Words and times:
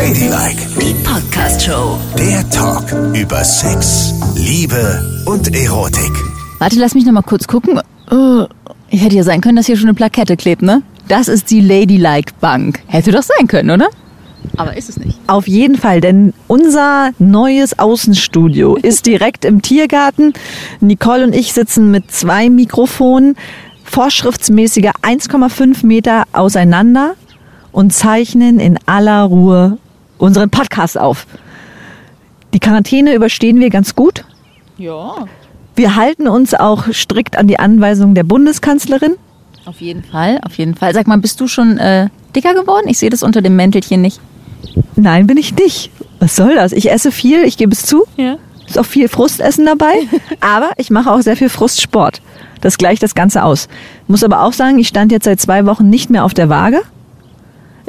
Ladylike, 0.00 0.66
Die 0.80 0.94
Podcast-Show. 1.04 1.98
der 2.18 2.48
Talk 2.48 2.84
über 3.14 3.44
Sex, 3.44 4.14
Liebe 4.34 5.22
und 5.26 5.54
Erotik. 5.54 6.10
Warte, 6.58 6.78
lass 6.78 6.94
mich 6.94 7.04
noch 7.04 7.12
mal 7.12 7.20
kurz 7.20 7.46
gucken. 7.46 7.78
Oh, 8.10 8.46
hätte 8.88 9.16
ja 9.16 9.22
sein 9.24 9.42
können, 9.42 9.56
dass 9.56 9.66
hier 9.66 9.76
schon 9.76 9.88
eine 9.90 9.94
Plakette 9.94 10.38
klebt, 10.38 10.62
ne? 10.62 10.82
Das 11.08 11.28
ist 11.28 11.50
die 11.50 11.60
Ladylike 11.60 12.32
Bank. 12.40 12.80
Hätte 12.86 13.12
doch 13.12 13.22
sein 13.22 13.46
können, 13.46 13.68
oder? 13.72 13.88
Aber 14.56 14.74
ist 14.74 14.88
es 14.88 14.96
nicht. 14.96 15.18
Auf 15.26 15.46
jeden 15.46 15.76
Fall, 15.76 16.00
denn 16.00 16.32
unser 16.46 17.10
neues 17.18 17.78
Außenstudio 17.78 18.76
ist 18.82 19.04
direkt 19.04 19.44
im 19.44 19.60
Tiergarten. 19.60 20.32
Nicole 20.80 21.24
und 21.24 21.34
ich 21.34 21.52
sitzen 21.52 21.90
mit 21.90 22.10
zwei 22.10 22.48
Mikrofonen, 22.48 23.36
vorschriftsmäßige 23.84 24.92
1,5 25.02 25.84
Meter 25.84 26.22
auseinander 26.32 27.16
und 27.70 27.92
zeichnen 27.92 28.60
in 28.60 28.78
aller 28.86 29.24
Ruhe 29.24 29.76
unseren 30.20 30.50
Podcast 30.50 30.98
auf. 30.98 31.26
Die 32.52 32.60
Quarantäne 32.60 33.14
überstehen 33.14 33.60
wir 33.60 33.70
ganz 33.70 33.94
gut. 33.94 34.24
Ja. 34.76 35.26
Wir 35.76 35.96
halten 35.96 36.28
uns 36.28 36.54
auch 36.54 36.92
strikt 36.92 37.38
an 37.38 37.46
die 37.46 37.58
Anweisungen 37.58 38.14
der 38.14 38.24
Bundeskanzlerin. 38.24 39.16
Auf 39.66 39.80
jeden 39.80 40.02
Fall, 40.02 40.40
auf 40.44 40.58
jeden 40.58 40.74
Fall. 40.74 40.94
Sag 40.94 41.06
mal, 41.06 41.18
bist 41.18 41.40
du 41.40 41.46
schon 41.46 41.78
äh, 41.78 42.08
dicker 42.34 42.54
geworden? 42.54 42.88
Ich 42.88 42.98
sehe 42.98 43.10
das 43.10 43.22
unter 43.22 43.42
dem 43.42 43.56
Mäntelchen 43.56 44.00
nicht. 44.00 44.20
Nein, 44.96 45.26
bin 45.26 45.36
ich 45.36 45.54
nicht. 45.54 45.90
Was 46.18 46.36
soll 46.36 46.54
das? 46.54 46.72
Ich 46.72 46.90
esse 46.90 47.12
viel, 47.12 47.44
ich 47.44 47.56
gebe 47.56 47.72
es 47.72 47.86
zu. 47.86 48.04
Ja. 48.16 48.36
Ist 48.66 48.78
auch 48.78 48.86
viel 48.86 49.08
Frustessen 49.08 49.66
dabei, 49.66 49.94
aber 50.40 50.70
ich 50.76 50.90
mache 50.90 51.10
auch 51.10 51.20
sehr 51.20 51.36
viel 51.36 51.48
Frustsport. 51.48 52.20
Das 52.60 52.78
gleicht 52.78 53.02
das 53.02 53.14
Ganze 53.14 53.42
aus. 53.42 53.68
Muss 54.06 54.22
aber 54.22 54.42
auch 54.42 54.52
sagen, 54.52 54.78
ich 54.78 54.88
stand 54.88 55.12
jetzt 55.12 55.24
seit 55.24 55.40
zwei 55.40 55.66
Wochen 55.66 55.88
nicht 55.88 56.10
mehr 56.10 56.24
auf 56.24 56.34
der 56.34 56.48
Waage. 56.48 56.82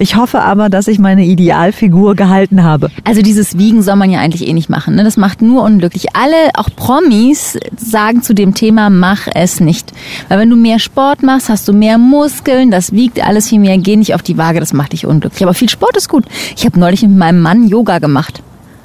Ich 0.01 0.15
hoffe 0.15 0.41
aber, 0.41 0.69
dass 0.69 0.87
ich 0.87 0.97
meine 0.97 1.25
Idealfigur 1.25 2.15
gehalten 2.15 2.63
habe. 2.63 2.89
Also 3.03 3.21
dieses 3.21 3.59
Wiegen 3.59 3.83
soll 3.83 3.97
man 3.97 4.09
ja 4.09 4.19
eigentlich 4.19 4.47
eh 4.47 4.53
nicht 4.53 4.67
machen. 4.67 4.95
Ne? 4.95 5.03
Das 5.03 5.15
macht 5.15 5.43
nur 5.43 5.61
unglücklich. 5.61 6.15
Alle, 6.15 6.49
auch 6.55 6.69
Promis, 6.75 7.59
sagen 7.77 8.23
zu 8.23 8.33
dem 8.33 8.55
Thema, 8.55 8.89
mach 8.89 9.27
es 9.35 9.59
nicht. 9.59 9.93
Weil 10.27 10.39
wenn 10.39 10.49
du 10.49 10.55
mehr 10.55 10.79
Sport 10.79 11.21
machst, 11.21 11.49
hast 11.49 11.67
du 11.67 11.73
mehr 11.73 11.99
Muskeln, 11.99 12.71
das 12.71 12.93
wiegt 12.93 13.23
alles 13.23 13.49
viel 13.49 13.59
mehr, 13.59 13.77
geh 13.77 13.95
nicht 13.95 14.15
auf 14.15 14.23
die 14.23 14.39
Waage, 14.39 14.59
das 14.59 14.73
macht 14.73 14.93
dich 14.93 15.05
unglücklich. 15.05 15.43
Aber 15.43 15.53
viel 15.53 15.69
Sport 15.69 15.95
ist 15.95 16.09
gut. 16.09 16.25
Ich 16.57 16.65
habe 16.65 16.79
neulich 16.79 17.03
mit 17.03 17.15
meinem 17.15 17.39
Mann 17.39 17.67
Yoga 17.67 17.99
gemacht. 17.99 18.41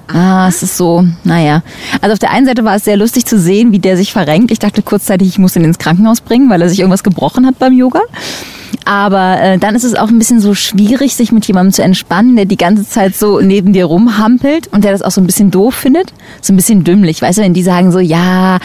Ah, 0.08 0.48
es 0.48 0.62
ist 0.62 0.76
so, 0.76 1.02
naja. 1.24 1.62
Also 2.02 2.12
auf 2.12 2.18
der 2.18 2.30
einen 2.30 2.44
Seite 2.44 2.62
war 2.66 2.76
es 2.76 2.84
sehr 2.84 2.98
lustig 2.98 3.24
zu 3.24 3.38
sehen, 3.38 3.72
wie 3.72 3.78
der 3.78 3.96
sich 3.96 4.12
verrenkt. 4.12 4.50
Ich 4.50 4.58
dachte 4.58 4.82
kurzzeitig, 4.82 5.28
ich 5.28 5.38
muss 5.38 5.56
ihn 5.56 5.64
ins 5.64 5.78
Krankenhaus 5.78 6.20
bringen, 6.20 6.50
weil 6.50 6.60
er 6.60 6.68
sich 6.68 6.80
irgendwas 6.80 7.02
gebrochen 7.02 7.46
hat 7.46 7.58
beim 7.58 7.72
Yoga. 7.72 8.00
Aber 8.86 9.40
äh, 9.40 9.58
dann 9.58 9.74
ist 9.74 9.82
es 9.82 9.96
auch 9.96 10.08
ein 10.08 10.18
bisschen 10.18 10.40
so 10.40 10.54
schwierig, 10.54 11.16
sich 11.16 11.32
mit 11.32 11.44
jemandem 11.44 11.72
zu 11.72 11.82
entspannen, 11.82 12.36
der 12.36 12.44
die 12.44 12.56
ganze 12.56 12.88
Zeit 12.88 13.16
so 13.16 13.40
neben 13.40 13.72
dir 13.72 13.86
rumhampelt 13.86 14.68
und 14.68 14.84
der 14.84 14.92
das 14.92 15.02
auch 15.02 15.10
so 15.10 15.20
ein 15.20 15.26
bisschen 15.26 15.50
doof 15.50 15.74
findet. 15.74 16.14
So 16.40 16.52
ein 16.52 16.56
bisschen 16.56 16.84
dümmlich. 16.84 17.20
Weißt 17.20 17.38
du, 17.38 17.42
wenn 17.42 17.52
die 17.52 17.64
sagen 17.64 17.90
so, 17.90 17.98
ja, 17.98 18.58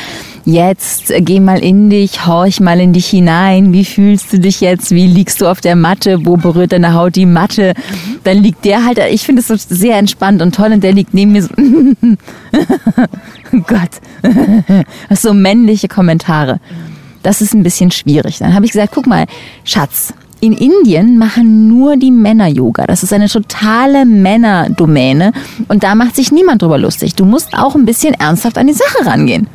jetzt 0.46 1.10
äh, 1.10 1.22
geh 1.22 1.40
mal 1.40 1.58
in 1.58 1.90
dich, 1.90 2.28
horch 2.28 2.60
mal 2.60 2.80
in 2.80 2.94
dich 2.94 3.08
hinein. 3.08 3.74
Wie 3.74 3.84
fühlst 3.84 4.32
du 4.32 4.38
dich 4.38 4.62
jetzt? 4.62 4.92
Wie 4.92 5.08
liegst 5.08 5.42
du 5.42 5.48
auf 5.48 5.60
der 5.60 5.76
Matte? 5.76 6.24
Wo 6.24 6.38
berührt 6.38 6.72
deine 6.72 6.94
Haut 6.94 7.16
die 7.16 7.26
Matte? 7.26 7.74
Dann 8.24 8.44
liegt 8.44 8.64
der 8.64 8.86
halt, 8.86 9.00
ich 9.10 9.24
finde 9.24 9.42
es 9.42 9.48
so 9.48 9.56
sehr 9.58 9.98
entspannt 9.98 10.44
und 10.44 10.54
toll 10.54 10.72
und 10.72 10.84
der 10.84 10.94
liegt 10.94 11.16
neben 11.16 11.32
mir 11.32 11.42
so, 11.42 11.50
Gott, 13.66 13.90
das 15.10 15.22
so 15.24 15.34
männliche 15.34 15.88
Kommentare. 15.88 16.60
Das 17.24 17.42
ist 17.42 17.54
ein 17.54 17.64
bisschen 17.64 17.92
schwierig. 17.92 18.40
Dann 18.40 18.54
habe 18.54 18.66
ich 18.66 18.72
gesagt, 18.72 18.94
guck 18.94 19.08
mal, 19.08 19.26
Schatz, 19.64 20.14
in 20.40 20.54
Indien 20.54 21.18
machen 21.18 21.68
nur 21.68 21.98
die 21.98 22.12
Männer 22.12 22.48
Yoga. 22.48 22.88
Das 22.88 23.04
ist 23.04 23.14
eine 23.14 23.30
totale 23.30 24.06
Männerdomäne 24.06 25.34
und 25.68 25.84
da 25.84 25.94
macht 25.94 26.16
sich 26.16 26.32
niemand 26.32 26.64
drüber 26.64 26.80
lustig. 26.80 27.16
Du 27.16 27.26
musst 27.26 27.54
auch 27.54 27.76
ein 27.76 27.86
bisschen 27.86 28.16
ernsthaft 28.16 28.58
an 28.58 28.68
die 28.68 28.74
Sache 28.74 29.06
rangehen. 29.06 29.48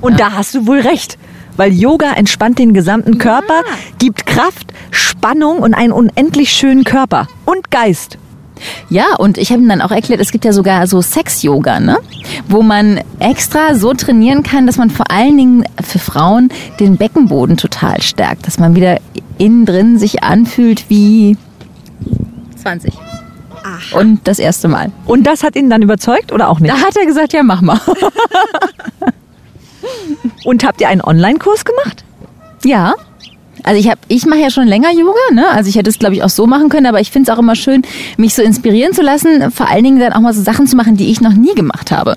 Und 0.00 0.20
da 0.20 0.32
hast 0.32 0.54
du 0.54 0.66
wohl 0.66 0.80
recht. 0.80 1.16
Weil 1.56 1.72
Yoga 1.72 2.12
entspannt 2.14 2.58
den 2.58 2.74
gesamten 2.74 3.18
Körper, 3.18 3.62
gibt 3.98 4.26
Kraft, 4.26 4.72
Spannung 4.90 5.58
und 5.58 5.72
einen 5.72 5.92
unendlich 5.92 6.50
schönen 6.50 6.82
Körper. 6.82 7.28
Und 7.44 7.70
Geist. 7.70 8.18
Ja, 8.88 9.16
und 9.16 9.38
ich 9.38 9.50
habe 9.50 9.62
ihm 9.62 9.68
dann 9.68 9.80
auch 9.80 9.90
erklärt, 9.90 10.20
es 10.20 10.32
gibt 10.32 10.44
ja 10.44 10.52
sogar 10.52 10.86
so 10.86 11.00
Sex-Yoga, 11.00 11.80
ne? 11.80 11.98
wo 12.48 12.62
man 12.62 13.00
extra 13.18 13.74
so 13.74 13.92
trainieren 13.94 14.42
kann, 14.42 14.66
dass 14.66 14.76
man 14.76 14.90
vor 14.90 15.10
allen 15.10 15.36
Dingen 15.36 15.64
für 15.82 15.98
Frauen 15.98 16.50
den 16.80 16.96
Beckenboden 16.96 17.56
total 17.56 18.02
stärkt, 18.02 18.46
dass 18.46 18.58
man 18.58 18.74
wieder 18.74 18.98
innen 19.38 19.66
drin 19.66 19.98
sich 19.98 20.22
anfühlt 20.22 20.88
wie 20.88 21.36
20. 22.56 22.94
Und 23.94 24.20
das 24.28 24.38
erste 24.38 24.68
Mal. 24.68 24.92
Und 25.06 25.26
das 25.26 25.42
hat 25.42 25.56
ihn 25.56 25.70
dann 25.70 25.82
überzeugt 25.82 26.32
oder 26.32 26.48
auch 26.48 26.60
nicht? 26.60 26.72
Da 26.72 26.78
hat 26.78 26.96
er 26.96 27.06
gesagt, 27.06 27.32
ja, 27.32 27.42
mach 27.42 27.62
mal. 27.62 27.80
Und 30.44 30.64
habt 30.64 30.80
ihr 30.80 30.88
einen 30.88 31.00
Online-Kurs 31.00 31.64
gemacht? 31.64 32.04
Ja. 32.64 32.94
Also 33.64 33.80
ich 33.80 33.88
habe, 33.88 34.00
ich 34.08 34.26
mache 34.26 34.40
ja 34.40 34.50
schon 34.50 34.68
länger 34.68 34.92
Yoga, 34.92 35.18
ne? 35.32 35.48
Also 35.50 35.68
ich 35.70 35.76
hätte 35.76 35.88
es, 35.90 35.98
glaube 35.98 36.14
ich, 36.14 36.22
auch 36.22 36.28
so 36.28 36.46
machen 36.46 36.68
können, 36.68 36.86
aber 36.86 37.00
ich 37.00 37.10
finde 37.10 37.30
es 37.30 37.36
auch 37.36 37.40
immer 37.40 37.56
schön, 37.56 37.82
mich 38.18 38.34
so 38.34 38.42
inspirieren 38.42 38.92
zu 38.92 39.02
lassen, 39.02 39.50
vor 39.50 39.68
allen 39.68 39.82
Dingen 39.84 39.98
dann 39.98 40.12
auch 40.12 40.20
mal 40.20 40.34
so 40.34 40.42
Sachen 40.42 40.66
zu 40.66 40.76
machen, 40.76 40.96
die 40.96 41.10
ich 41.10 41.20
noch 41.22 41.32
nie 41.32 41.54
gemacht 41.54 41.90
habe. 41.90 42.14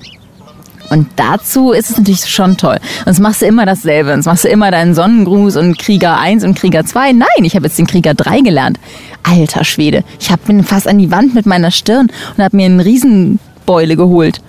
Und 0.89 1.07
dazu 1.17 1.71
ist 1.71 1.89
es 1.89 1.97
natürlich 1.97 2.25
schon 2.29 2.55
toll. 2.55 2.75
Und 2.99 3.05
Sonst 3.05 3.19
machst 3.19 3.41
du 3.41 3.45
immer 3.45 3.65
dasselbe. 3.65 4.11
Sonst 4.11 4.25
machst 4.25 4.43
du 4.45 4.47
immer 4.49 4.71
deinen 4.71 4.93
Sonnengruß 4.95 5.57
und 5.57 5.77
Krieger 5.77 6.17
1 6.17 6.45
und 6.45 6.55
Krieger 6.57 6.85
2. 6.85 7.11
Nein, 7.11 7.27
ich 7.43 7.55
habe 7.55 7.65
jetzt 7.65 7.77
den 7.77 7.87
Krieger 7.87 8.13
3 8.13 8.39
gelernt. 8.39 8.79
Alter 9.23 9.65
Schwede. 9.65 10.03
Ich 10.19 10.31
hab, 10.31 10.45
bin 10.45 10.63
fast 10.63 10.87
an 10.87 10.97
die 10.97 11.11
Wand 11.11 11.33
mit 11.35 11.45
meiner 11.45 11.71
Stirn 11.71 12.07
und 12.37 12.43
habe 12.43 12.55
mir 12.55 12.65
einen 12.67 12.79
Riesenbeule 12.79 13.95
geholt. 13.97 14.39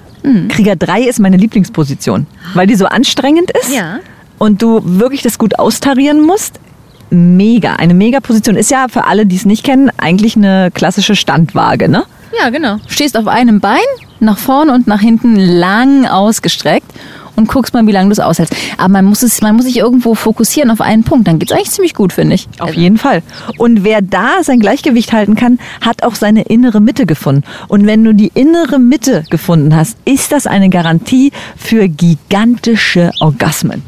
Krieger 0.49 0.77
3 0.77 1.03
ist 1.03 1.19
meine 1.21 1.37
Lieblingsposition, 1.39 2.27
weil 2.55 2.67
die 2.67 2.75
so 2.77 2.87
anstrengend 2.87 3.51
ist 3.63 3.73
Ja. 3.75 3.99
und 4.39 4.61
du 4.63 4.81
wirklich 4.85 5.23
das 5.23 5.39
gut 5.39 5.59
austarieren 5.59 6.21
musst. 6.21 6.61
Mega, 7.11 7.75
eine 7.75 7.95
mega 7.95 8.21
Position. 8.21 8.57
Ist 8.57 8.71
ja 8.71 8.87
für 8.89 9.05
alle, 9.05 9.27
die 9.27 9.37
es 9.37 9.45
nicht 9.45 9.65
kennen, 9.65 9.91
eigentlich 9.97 10.37
eine 10.37 10.71
klassische 10.73 11.17
Standwaage, 11.17 11.89
ne? 11.89 12.05
Ja, 12.39 12.51
genau. 12.51 12.77
Stehst 12.87 13.17
auf 13.17 13.27
einem 13.27 13.61
Bein, 13.61 13.79
nach 14.21 14.39
vorne 14.39 14.73
und 14.73 14.87
nach 14.87 15.01
hinten 15.01 15.37
lang 15.37 16.07
ausgestreckt 16.07 16.93
und 17.39 17.49
guckst 17.49 17.73
mal, 17.73 17.87
wie 17.87 17.93
lange 17.93 18.09
du 18.09 18.13
es 18.13 18.21
aushältst. 18.21 18.55
Aber 18.77 18.89
man 18.89 19.05
muss, 19.05 19.23
es, 19.23 19.41
man 19.41 19.55
muss 19.55 19.65
sich 19.65 19.79
irgendwo 19.79 20.15
fokussieren 20.15 20.71
auf 20.71 20.81
einen 20.81 21.05
Punkt. 21.05 21.29
Dann 21.29 21.39
geht's 21.39 21.53
eigentlich 21.53 21.71
ziemlich 21.71 21.95
gut, 21.95 22.13
finde 22.13 22.35
ich. 22.35 22.49
Auf 22.59 22.75
jeden 22.75 22.99
Fall. 22.99 23.23
Und 23.59 23.85
wer 23.85 24.03
da 24.03 24.43
sein 24.43 24.59
Gleichgewicht 24.59 25.13
halten 25.13 25.37
kann, 25.37 25.59
hat 25.81 26.03
auch 26.03 26.17
seine 26.17 26.43
innere 26.43 26.81
Mitte 26.81 27.07
gefunden. 27.07 27.45
Und 27.69 27.87
wenn 27.87 28.03
du 28.03 28.13
die 28.13 28.33
innere 28.35 28.79
Mitte 28.79 29.25
gefunden 29.31 29.75
hast, 29.75 29.97
ist 30.05 30.33
das 30.33 30.47
eine 30.47 30.69
Garantie 30.69 31.33
für 31.57 31.89
gigantische 31.89 33.13
Orgasmen. 33.21 33.83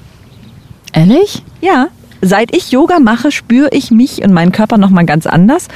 Ehrlich? 0.93 1.43
Ja, 1.61 1.89
seit 2.21 2.55
ich 2.55 2.71
Yoga 2.71 2.99
mache, 3.01 3.31
spüre 3.31 3.71
ich 3.73 3.91
mich 3.91 4.23
und 4.23 4.33
meinen 4.33 4.53
Körper 4.53 4.79
nochmal 4.79 5.07
ganz 5.07 5.27
anders. 5.27 5.69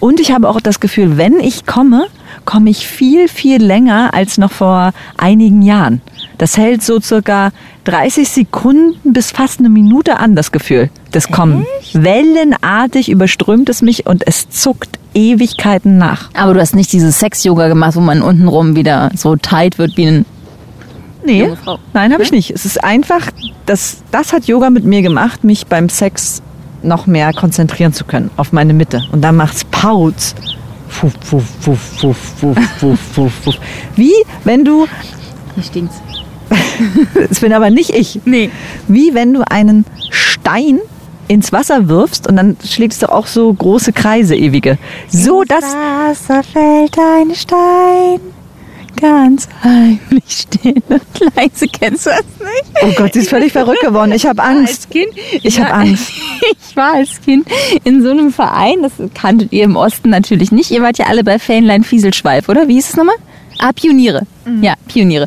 Und 0.00 0.20
ich 0.20 0.32
habe 0.32 0.48
auch 0.48 0.60
das 0.60 0.80
Gefühl, 0.80 1.16
wenn 1.16 1.38
ich 1.38 1.66
komme, 1.66 2.06
komme 2.44 2.70
ich 2.70 2.86
viel, 2.86 3.28
viel 3.28 3.62
länger 3.62 4.14
als 4.14 4.38
noch 4.38 4.52
vor 4.52 4.92
einigen 5.16 5.62
Jahren. 5.62 6.00
Das 6.38 6.56
hält 6.56 6.82
so 6.82 7.00
circa 7.00 7.52
30 7.84 8.28
Sekunden 8.28 9.12
bis 9.12 9.30
fast 9.30 9.60
eine 9.60 9.68
Minute 9.68 10.18
an, 10.18 10.34
das 10.34 10.52
Gefühl. 10.52 10.90
Das 11.12 11.30
Kommen. 11.30 11.66
Wellenartig 11.92 13.08
überströmt 13.10 13.68
es 13.68 13.82
mich 13.82 14.06
und 14.06 14.26
es 14.26 14.48
zuckt 14.48 14.98
Ewigkeiten 15.14 15.98
nach. 15.98 16.30
Aber 16.34 16.54
du 16.54 16.60
hast 16.60 16.74
nicht 16.74 16.92
dieses 16.92 17.18
Sex-Yoga 17.18 17.68
gemacht, 17.68 17.96
wo 17.96 18.00
man 18.00 18.22
untenrum 18.22 18.76
wieder 18.76 19.10
so 19.14 19.36
tight 19.36 19.78
wird 19.78 19.96
wie 19.96 20.06
ein... 20.06 20.26
Nee, 21.24 21.48
nein, 21.92 22.12
habe 22.12 22.22
ich 22.22 22.32
nicht. 22.32 22.50
Es 22.50 22.64
ist 22.64 22.82
einfach, 22.82 23.28
das, 23.66 23.98
das 24.10 24.32
hat 24.32 24.46
Yoga 24.46 24.70
mit 24.70 24.84
mir 24.84 25.02
gemacht, 25.02 25.44
mich 25.44 25.66
beim 25.66 25.88
Sex 25.88 26.42
noch 26.82 27.06
mehr 27.06 27.32
konzentrieren 27.32 27.92
zu 27.92 28.04
können 28.04 28.30
auf 28.36 28.52
meine 28.52 28.74
Mitte. 28.74 29.02
Und 29.12 29.22
dann 29.22 29.36
macht's 29.36 29.64
Pauz. 29.64 30.34
Fuff, 30.88 31.12
fuff, 31.24 31.44
fuff, 31.60 31.78
fuff, 31.78 32.16
fuff, 32.38 32.58
fuff, 32.78 33.00
fuff, 33.14 33.32
fuff. 33.44 33.54
Wie 33.96 34.12
wenn 34.44 34.64
du, 34.64 34.86
Hier 35.54 35.64
stinkt's. 35.64 35.96
es 37.30 37.40
bin 37.40 37.52
aber 37.52 37.70
nicht 37.70 37.90
ich, 37.90 38.20
Nee. 38.24 38.50
wie 38.88 39.14
wenn 39.14 39.32
du 39.32 39.42
einen 39.48 39.86
Stein 40.10 40.80
ins 41.28 41.52
Wasser 41.52 41.88
wirfst 41.88 42.26
und 42.26 42.36
dann 42.36 42.56
schlägt 42.64 42.92
es 42.92 42.98
doch 42.98 43.08
auch 43.08 43.26
so 43.26 43.52
große 43.54 43.92
Kreise, 43.92 44.36
ewige. 44.36 44.76
So 45.08 45.44
das. 45.44 45.62
Wasser 45.64 46.42
fällt 46.42 46.98
ein 46.98 47.34
Stein, 47.34 48.20
ganz 49.02 49.48
heimlich 49.64 50.24
stehen 50.28 50.82
und 50.88 51.34
leise. 51.36 51.66
Kennst 51.66 52.06
du 52.06 52.10
das 52.10 52.24
nicht? 52.38 52.82
Oh 52.82 52.92
Gott, 52.96 53.12
sie 53.12 53.18
ist 53.18 53.30
völlig 53.30 53.52
verrückt 53.52 53.80
geworden. 53.80 54.12
Ich 54.12 54.24
habe 54.24 54.40
Angst. 54.42 54.68
Als 54.84 54.88
Kind? 54.88 55.12
Ich 55.42 55.60
hab 55.60 55.74
Angst. 55.74 56.12
Ich 56.68 56.76
war 56.76 56.94
als 56.94 57.20
Kind 57.20 57.46
in 57.84 58.02
so 58.02 58.10
einem 58.10 58.32
Verein, 58.32 58.82
das 58.82 58.92
kanntet 59.14 59.52
ihr 59.52 59.64
im 59.64 59.76
Osten 59.76 60.08
natürlich 60.08 60.50
nicht. 60.50 60.70
Ihr 60.70 60.80
wart 60.80 60.96
ja 60.98 61.06
alle 61.06 61.22
bei 61.22 61.38
Fähnlein 61.38 61.84
Fieselschweif, 61.84 62.48
oder? 62.48 62.66
Wie 62.66 62.74
hieß 62.74 62.90
es 62.90 62.96
nochmal? 62.96 63.14
Ah, 63.58 63.72
Pioniere. 63.72 64.22
Ja, 64.60 64.74
Pioniere. 64.88 65.26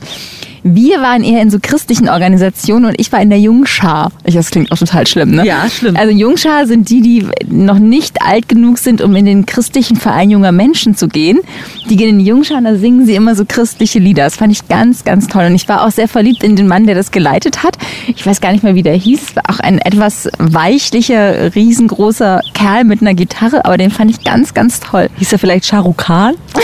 Wir 0.68 1.00
waren 1.00 1.24
eher 1.24 1.44
in 1.44 1.52
so 1.52 1.60
christlichen 1.62 2.10
Organisationen 2.10 2.86
und 2.86 3.00
ich 3.00 3.12
war 3.12 3.22
in 3.22 3.30
der 3.30 3.40
Jungschar. 3.40 4.12
Ich, 4.24 4.34
das 4.34 4.50
klingt 4.50 4.72
auch 4.72 4.80
total 4.80 5.06
schlimm, 5.06 5.30
ne? 5.30 5.46
Ja, 5.46 5.70
schlimm. 5.70 5.96
Also 5.96 6.12
Jungschar 6.12 6.66
sind 6.66 6.90
die, 6.90 7.02
die 7.02 7.28
noch 7.48 7.78
nicht 7.78 8.24
alt 8.24 8.50
genug 8.50 8.80
sind, 8.80 9.00
um 9.00 9.16
in 9.16 9.26
den 9.26 9.46
christlichen 9.46 9.96
Verein 9.96 10.32
junger 10.32 10.52
Menschen 10.52 10.98
zu 10.98 11.08
gehen. 11.08 11.42
Die 11.88 11.96
gehen 11.96 12.10
in 12.10 12.18
die 12.18 12.26
Jungschar 12.26 12.58
und 12.58 12.64
da 12.64 12.78
singen 12.78 13.06
sie 13.06 13.14
immer 13.14 13.36
so 13.36 13.46
christliche 13.48 14.00
Lieder. 14.00 14.24
Das 14.24 14.38
fand 14.38 14.52
ich 14.52 14.68
ganz, 14.68 15.04
ganz 15.04 15.28
toll. 15.28 15.46
Und 15.46 15.54
ich 15.54 15.70
war 15.70 15.86
auch 15.86 15.92
sehr 15.92 16.08
verliebt 16.08 16.44
in 16.44 16.56
den 16.56 16.68
Mann, 16.68 16.88
der 16.88 16.96
das 16.96 17.12
geleitet 17.12 17.62
hat. 17.62 17.78
Ich 18.08 18.26
weiß 18.26 18.42
gar 18.42 18.52
nicht 18.52 18.64
mehr, 18.64 18.74
wie 18.74 18.82
der 18.82 18.96
hieß. 18.96 19.22
Es 19.22 19.36
war 19.36 19.44
auch 19.48 19.60
ein 19.60 19.78
etwas 19.78 20.30
weichlicher, 20.40 21.54
riesengroßer 21.54 22.42
Kerl 22.56 22.86
mit 22.86 23.02
einer 23.02 23.14
Gitarre, 23.14 23.66
aber 23.66 23.78
den 23.78 23.92
fand 23.92 24.10
ich 24.10 24.24
ganz, 24.24 24.56
ganz 24.56 24.80
toll. 24.80 25.10
Hieß 25.18 25.32
er 25.32 25.38
vielleicht 25.38 25.66
Shah 25.66 25.82
Rukh 25.82 26.04
Khan? 26.06 26.34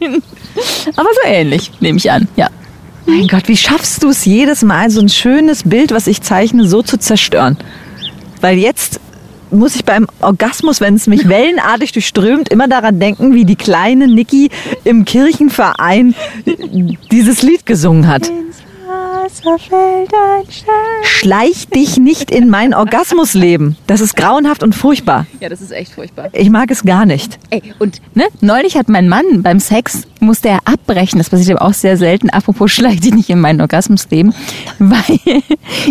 Nein. 0.00 0.22
Aber 0.96 1.08
so 1.14 1.26
ähnlich, 1.26 1.70
nehme 1.80 1.96
ich 1.96 2.10
an, 2.10 2.28
ja. 2.36 2.50
Mein 3.10 3.26
Gott, 3.26 3.48
wie 3.48 3.56
schaffst 3.56 4.04
du 4.04 4.10
es 4.10 4.24
jedes 4.24 4.62
Mal, 4.62 4.88
so 4.88 5.00
ein 5.00 5.08
schönes 5.08 5.64
Bild, 5.64 5.90
was 5.90 6.06
ich 6.06 6.22
zeichne, 6.22 6.68
so 6.68 6.80
zu 6.80 6.96
zerstören? 6.96 7.58
Weil 8.40 8.56
jetzt 8.56 9.00
muss 9.50 9.74
ich 9.74 9.84
beim 9.84 10.06
Orgasmus, 10.20 10.80
wenn 10.80 10.94
es 10.94 11.08
mich 11.08 11.28
wellenartig 11.28 11.90
durchströmt, 11.90 12.48
immer 12.50 12.68
daran 12.68 13.00
denken, 13.00 13.34
wie 13.34 13.44
die 13.44 13.56
kleine 13.56 14.06
Niki 14.06 14.50
im 14.84 15.04
Kirchenverein 15.04 16.14
dieses 17.10 17.42
Lied 17.42 17.66
gesungen 17.66 18.06
hat. 18.06 18.30
Schleich 21.02 21.68
dich 21.68 21.98
nicht 21.98 22.30
in 22.30 22.48
mein 22.48 22.74
Orgasmusleben. 22.74 23.76
Das 23.86 24.00
ist 24.00 24.16
grauenhaft 24.16 24.62
und 24.62 24.74
furchtbar. 24.74 25.26
Ja, 25.40 25.48
das 25.48 25.60
ist 25.60 25.72
echt 25.72 25.92
furchtbar. 25.92 26.28
Ich 26.32 26.50
mag 26.50 26.70
es 26.70 26.84
gar 26.84 27.06
nicht. 27.06 27.38
Ey, 27.50 27.62
und 27.78 28.00
ne, 28.14 28.24
neulich 28.40 28.76
hat 28.76 28.88
mein 28.88 29.08
Mann 29.08 29.42
beim 29.42 29.60
Sex, 29.60 30.02
musste 30.20 30.48
er 30.48 30.60
abbrechen, 30.64 31.18
das 31.18 31.30
passiert 31.30 31.58
aber 31.58 31.68
auch 31.68 31.74
sehr 31.74 31.96
selten, 31.96 32.30
apropos 32.30 32.70
schleich 32.70 33.00
dich 33.00 33.14
nicht 33.14 33.30
in 33.30 33.40
mein 33.40 33.60
Orgasmusleben, 33.60 34.34
weil 34.78 35.18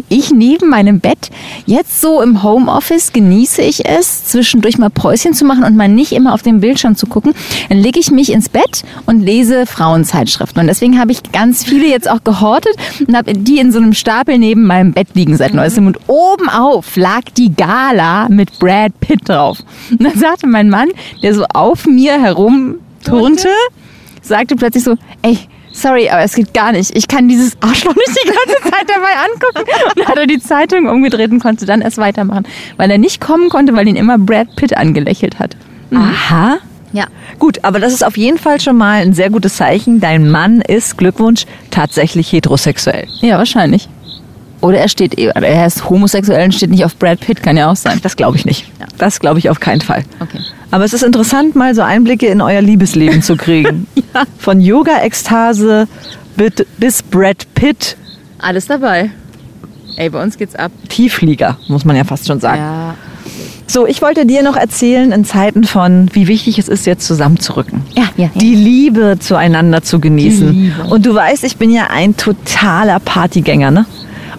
ich 0.10 0.32
neben 0.32 0.70
meinem 0.70 1.00
Bett 1.00 1.30
jetzt 1.66 2.02
so 2.02 2.22
im 2.22 2.44
Homeoffice 2.44 3.14
genieße 3.14 3.62
ich 3.62 3.86
es, 3.86 4.26
zwischendurch 4.26 4.78
mal 4.78 4.90
Päuschen 4.90 5.34
zu 5.34 5.46
machen 5.46 5.64
und 5.64 5.76
mal 5.76 5.88
nicht 5.88 6.12
immer 6.12 6.34
auf 6.34 6.42
den 6.42 6.60
Bildschirm 6.60 6.96
zu 6.96 7.08
gucken. 7.08 7.34
Dann 7.70 7.80
lege 7.80 8.00
ich 8.00 8.12
mich 8.12 8.32
ins 8.32 8.50
Bett 8.50 8.84
und 9.06 9.22
lese 9.22 9.66
Frauenzeitschriften. 9.66 10.62
Und 10.62 10.68
deswegen 10.68 11.00
habe 11.00 11.12
ich 11.12 11.24
ganz 11.32 11.64
viele 11.64 11.88
jetzt 11.88 12.10
auch 12.10 12.24
gehortet 12.24 12.76
und 13.08 13.16
habe 13.16 13.29
die 13.34 13.60
in 13.60 13.72
so 13.72 13.80
einem 13.80 13.94
Stapel 13.94 14.38
neben 14.38 14.66
meinem 14.66 14.94
Bett 14.94 15.10
liegen 15.14 15.38
seit 15.38 15.54
neuestem. 15.54 15.88
Und 15.88 15.98
oben 16.08 16.50
auf 16.50 16.96
lag 16.96 17.22
die 17.38 17.54
Gala 17.56 18.28
mit 18.30 18.60
Brad 18.60 19.00
Pitt 19.00 19.28
drauf. 19.28 19.60
Und 19.92 20.04
dann 20.04 20.18
sagte 20.18 20.48
mein 20.48 20.70
Mann, 20.70 20.90
der 21.24 21.34
so 21.34 21.46
auf 21.54 21.86
mir 21.86 22.22
herumturnte, 22.22 23.50
sagte 24.22 24.56
plötzlich 24.56 24.84
so, 24.84 24.96
ey, 25.22 25.38
sorry, 25.72 26.10
aber 26.10 26.22
es 26.22 26.36
geht 26.36 26.54
gar 26.54 26.72
nicht. 26.72 26.96
Ich 26.96 27.08
kann 27.08 27.28
dieses 27.28 27.58
Arschloch 27.62 27.96
nicht 27.96 28.18
die 28.24 28.28
ganze 28.28 28.62
Zeit 28.64 28.88
dabei 28.88 29.16
angucken. 29.26 29.72
Und 29.96 30.08
hat 30.08 30.18
er 30.18 30.28
die 30.28 30.40
Zeitung 30.40 30.88
umgedreht 30.88 31.32
und 31.32 31.40
konnte 31.40 31.66
dann 31.66 31.82
erst 31.82 31.98
weitermachen, 31.98 32.44
weil 32.78 32.90
er 32.92 32.98
nicht 32.98 33.22
kommen 33.22 33.50
konnte, 33.50 33.76
weil 33.76 33.88
ihn 33.88 33.96
immer 33.96 34.18
Brad 34.18 34.56
Pitt 34.56 34.76
angelächelt 34.78 35.40
hat. 35.40 35.56
Aha. 35.94 36.58
Ja. 36.92 37.06
Gut, 37.40 37.60
aber 37.64 37.80
das 37.80 37.94
ist 37.94 38.06
auf 38.06 38.18
jeden 38.18 38.38
Fall 38.38 38.60
schon 38.60 38.78
mal 38.78 39.02
ein 39.02 39.14
sehr 39.14 39.30
gutes 39.30 39.56
Zeichen. 39.56 40.00
Dein 40.00 40.30
Mann 40.30 40.62
ist, 40.62 40.98
Glückwunsch, 40.98 41.46
tatsächlich 41.72 42.32
heterosexuell. 42.32 43.08
Ja, 43.22 43.38
wahrscheinlich. 43.38 43.88
Oder 44.62 44.80
er 44.80 44.90
steht, 44.90 45.18
eh- 45.18 45.28
er 45.34 45.66
ist 45.66 45.90
homosexuell 45.90 46.44
und 46.44 46.54
steht 46.54 46.70
nicht 46.70 46.84
auf 46.84 46.98
Brad 46.98 47.22
Pitt, 47.22 47.42
kann 47.42 47.56
ja 47.56 47.72
auch 47.72 47.78
sein. 47.78 48.00
Das 48.04 48.18
glaube 48.18 48.36
ich 48.36 48.46
nicht. 48.46 48.66
Das 48.98 49.22
glaube 49.22 49.40
ich 49.40 49.50
auf 49.50 49.62
keinen 49.62 49.80
Fall. 49.80 50.04
Okay. 50.20 50.40
Aber 50.70 50.84
es 50.84 50.92
ist 50.94 51.02
interessant, 51.04 51.56
mal 51.56 51.74
so 51.74 51.82
Einblicke 51.82 52.28
in 52.28 52.42
euer 52.42 52.62
Liebesleben 52.62 53.22
zu 53.22 53.38
kriegen. 53.38 53.88
Von 54.38 54.60
Yoga-Ekstase 54.60 55.88
bis 56.78 57.04
Brad 57.04 57.48
Pitt, 57.56 57.96
Alles 58.38 58.68
dabei. 58.68 59.12
Ey, 59.96 60.10
bei 60.10 60.22
uns 60.22 60.38
geht's 60.38 60.56
ab. 60.56 60.72
Tiefflieger, 60.90 61.58
muss 61.68 61.84
man 61.86 61.96
ja 61.96 62.04
fast 62.04 62.28
schon 62.28 62.40
sagen. 62.40 62.62
Ja. 62.62 62.96
So, 63.70 63.86
ich 63.86 64.02
wollte 64.02 64.26
dir 64.26 64.42
noch 64.42 64.56
erzählen 64.56 65.12
in 65.12 65.26
Zeiten 65.26 65.64
von, 65.64 66.10
wie 66.14 66.28
wichtig 66.28 66.58
es 66.58 66.68
ist, 66.68 66.88
jetzt 66.88 67.06
zusammenzurücken. 67.06 67.84
Ja, 67.96 68.06
ja, 68.18 68.24
ja. 68.34 68.42
Die 68.42 68.56
Liebe 68.56 69.18
zueinander 69.20 69.84
zu 69.84 70.00
genießen. 70.00 70.74
Und 70.90 71.06
du 71.06 71.14
weißt, 71.14 71.44
ich 71.44 71.58
bin 71.58 71.70
ja 71.70 71.84
ein 71.92 72.18
totaler 72.18 73.00
Partygänger, 73.00 73.70
ne? 73.70 73.86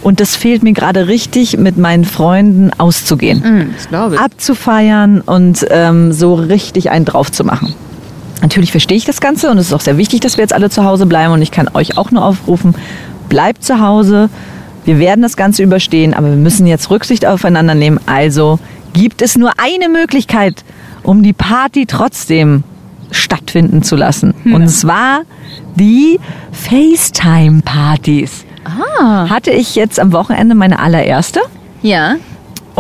Und 0.03 0.19
das 0.19 0.35
fehlt 0.35 0.65
mir 0.65 0.73
gerade 0.73 1.07
richtig, 1.07 1.59
mit 1.59 1.79
meinen 1.79 2.05
Freunden 2.05 2.73
auszugehen. 2.77 3.45
Hm, 3.45 3.71
das 3.77 3.89
glaube 3.89 4.15
ich. 4.17 4.21
abzufeiern 4.21 5.21
und 5.21 5.65
ähm, 5.71 6.11
so 6.13 6.35
richtig 6.35 6.91
einen 6.91 7.05
drauf 7.05 7.31
zu 7.31 7.45
machen. 7.45 7.73
Natürlich 8.43 8.73
verstehe 8.73 8.97
ich 8.97 9.05
das 9.05 9.21
Ganze 9.21 9.49
und 9.51 9.59
es 9.59 9.69
ist 9.69 9.75
auch 9.75 9.81
sehr 9.81 9.97
wichtig, 9.97 10.21
dass 10.21 10.39
wir 10.39 10.43
jetzt 10.43 10.55
alle 10.55 10.71
zu 10.71 10.85
Hause 10.85 11.07
bleiben 11.07 11.33
und 11.33 11.43
ich 11.43 11.53
kann 11.53 11.69
euch 11.75 11.97
auch 11.97 12.11
nur 12.11 12.25
aufrufen, 12.25 12.75
bleibt 13.29 13.63
zu 13.63 13.79
Hause. 13.79 14.29
Wir 14.85 14.99
werden 14.99 15.23
das 15.23 15.37
Ganze 15.37 15.63
überstehen, 15.63 16.15
aber 16.15 16.31
wir 16.31 16.37
müssen 16.37 16.67
jetzt 16.67 16.91
Rücksicht 16.91 17.27
aufeinander 17.27 17.77
nehmen. 17.77 18.01
Also 18.07 18.59
gibt 18.93 19.23
es 19.23 19.37
nur 19.37 19.53
eine 19.59 19.89
Möglichkeit, 19.89 20.65
um 21.03 21.23
die 21.23 21.33
Party 21.33 21.87
trotzdem 21.87 22.65
stattfinden 23.11 23.83
zu 23.83 23.97
lassen. 23.97 24.35
Und 24.45 24.69
zwar 24.69 25.23
die 25.75 26.21
FaceTime-Partys. 26.53 28.45
Ah. 28.65 29.29
Hatte 29.29 29.51
ich 29.51 29.75
jetzt 29.75 29.99
am 29.99 30.13
Wochenende 30.13 30.55
meine 30.55 30.79
allererste. 30.79 31.41
Ja. 31.83 32.17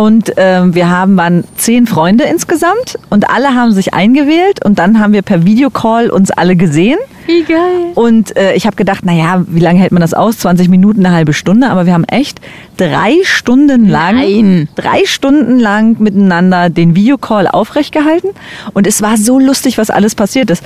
Und 0.01 0.33
ähm, 0.39 0.75
wir 0.75 0.89
haben 0.89 1.19
waren 1.19 1.45
zehn 1.59 1.87
Freunde 1.87 2.25
insgesamt 2.25 2.99
und 3.11 3.29
alle 3.29 3.49
haben 3.55 3.73
sich 3.73 3.93
eingewählt 3.93 4.65
und 4.65 4.79
dann 4.79 4.99
haben 4.99 5.13
wir 5.13 5.21
per 5.21 5.45
Videocall 5.45 6.09
uns 6.09 6.31
alle 6.31 6.57
gesehen. 6.57 6.97
Wie 7.27 7.43
geil. 7.43 7.93
Und 7.97 8.35
äh, 8.35 8.55
ich 8.55 8.65
habe 8.65 8.77
gedacht, 8.77 9.05
naja, 9.05 9.45
wie 9.47 9.61
lange 9.61 9.79
hält 9.79 9.93
man 9.93 10.01
das 10.01 10.15
aus? 10.15 10.39
20 10.39 10.71
Minuten, 10.71 11.05
eine 11.05 11.15
halbe 11.15 11.35
Stunde. 11.35 11.69
Aber 11.69 11.85
wir 11.85 11.93
haben 11.93 12.05
echt 12.05 12.41
drei 12.79 13.17
Stunden 13.25 13.91
lang, 13.91 14.17
Nein. 14.17 14.69
drei 14.75 15.05
Stunden 15.05 15.61
lang 15.61 16.01
miteinander 16.01 16.71
den 16.71 16.95
Videocall 16.95 17.47
aufrecht 17.47 17.93
gehalten. 17.93 18.29
Und 18.73 18.87
es 18.87 19.03
war 19.03 19.19
so 19.19 19.39
lustig, 19.39 19.77
was 19.77 19.91
alles 19.91 20.15
passiert 20.15 20.49
ist. 20.49 20.65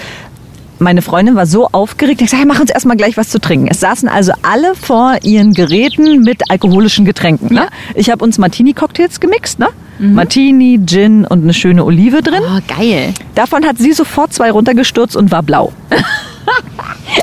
Meine 0.78 1.02
Freundin 1.02 1.36
war 1.36 1.46
so 1.46 1.68
aufgeregt, 1.70 2.20
ich 2.20 2.30
sagte, 2.30 2.42
hey, 2.42 2.46
mach 2.46 2.60
uns 2.60 2.70
erstmal 2.70 2.96
gleich 2.96 3.16
was 3.16 3.28
zu 3.28 3.38
trinken. 3.40 3.68
Es 3.70 3.80
saßen 3.80 4.08
also 4.08 4.32
alle 4.42 4.74
vor 4.74 5.16
ihren 5.22 5.54
Geräten 5.54 6.22
mit 6.22 6.50
alkoholischen 6.50 7.04
Getränken. 7.04 7.54
Ne? 7.54 7.62
Ja. 7.62 7.68
Ich 7.94 8.10
habe 8.10 8.24
uns 8.24 8.38
Martini-Cocktails 8.38 9.20
gemixt, 9.20 9.58
ne? 9.58 9.68
Martini, 9.98 10.80
Gin 10.84 11.24
und 11.24 11.44
eine 11.44 11.54
schöne 11.54 11.84
Olive 11.84 12.20
drin. 12.20 12.42
Oh, 12.42 12.58
geil. 12.66 13.14
Davon 13.36 13.64
hat 13.64 13.78
sie 13.78 13.92
sofort 13.92 14.32
zwei 14.32 14.50
runtergestürzt 14.50 15.16
und 15.16 15.30
war 15.30 15.42
blau. 15.42 15.72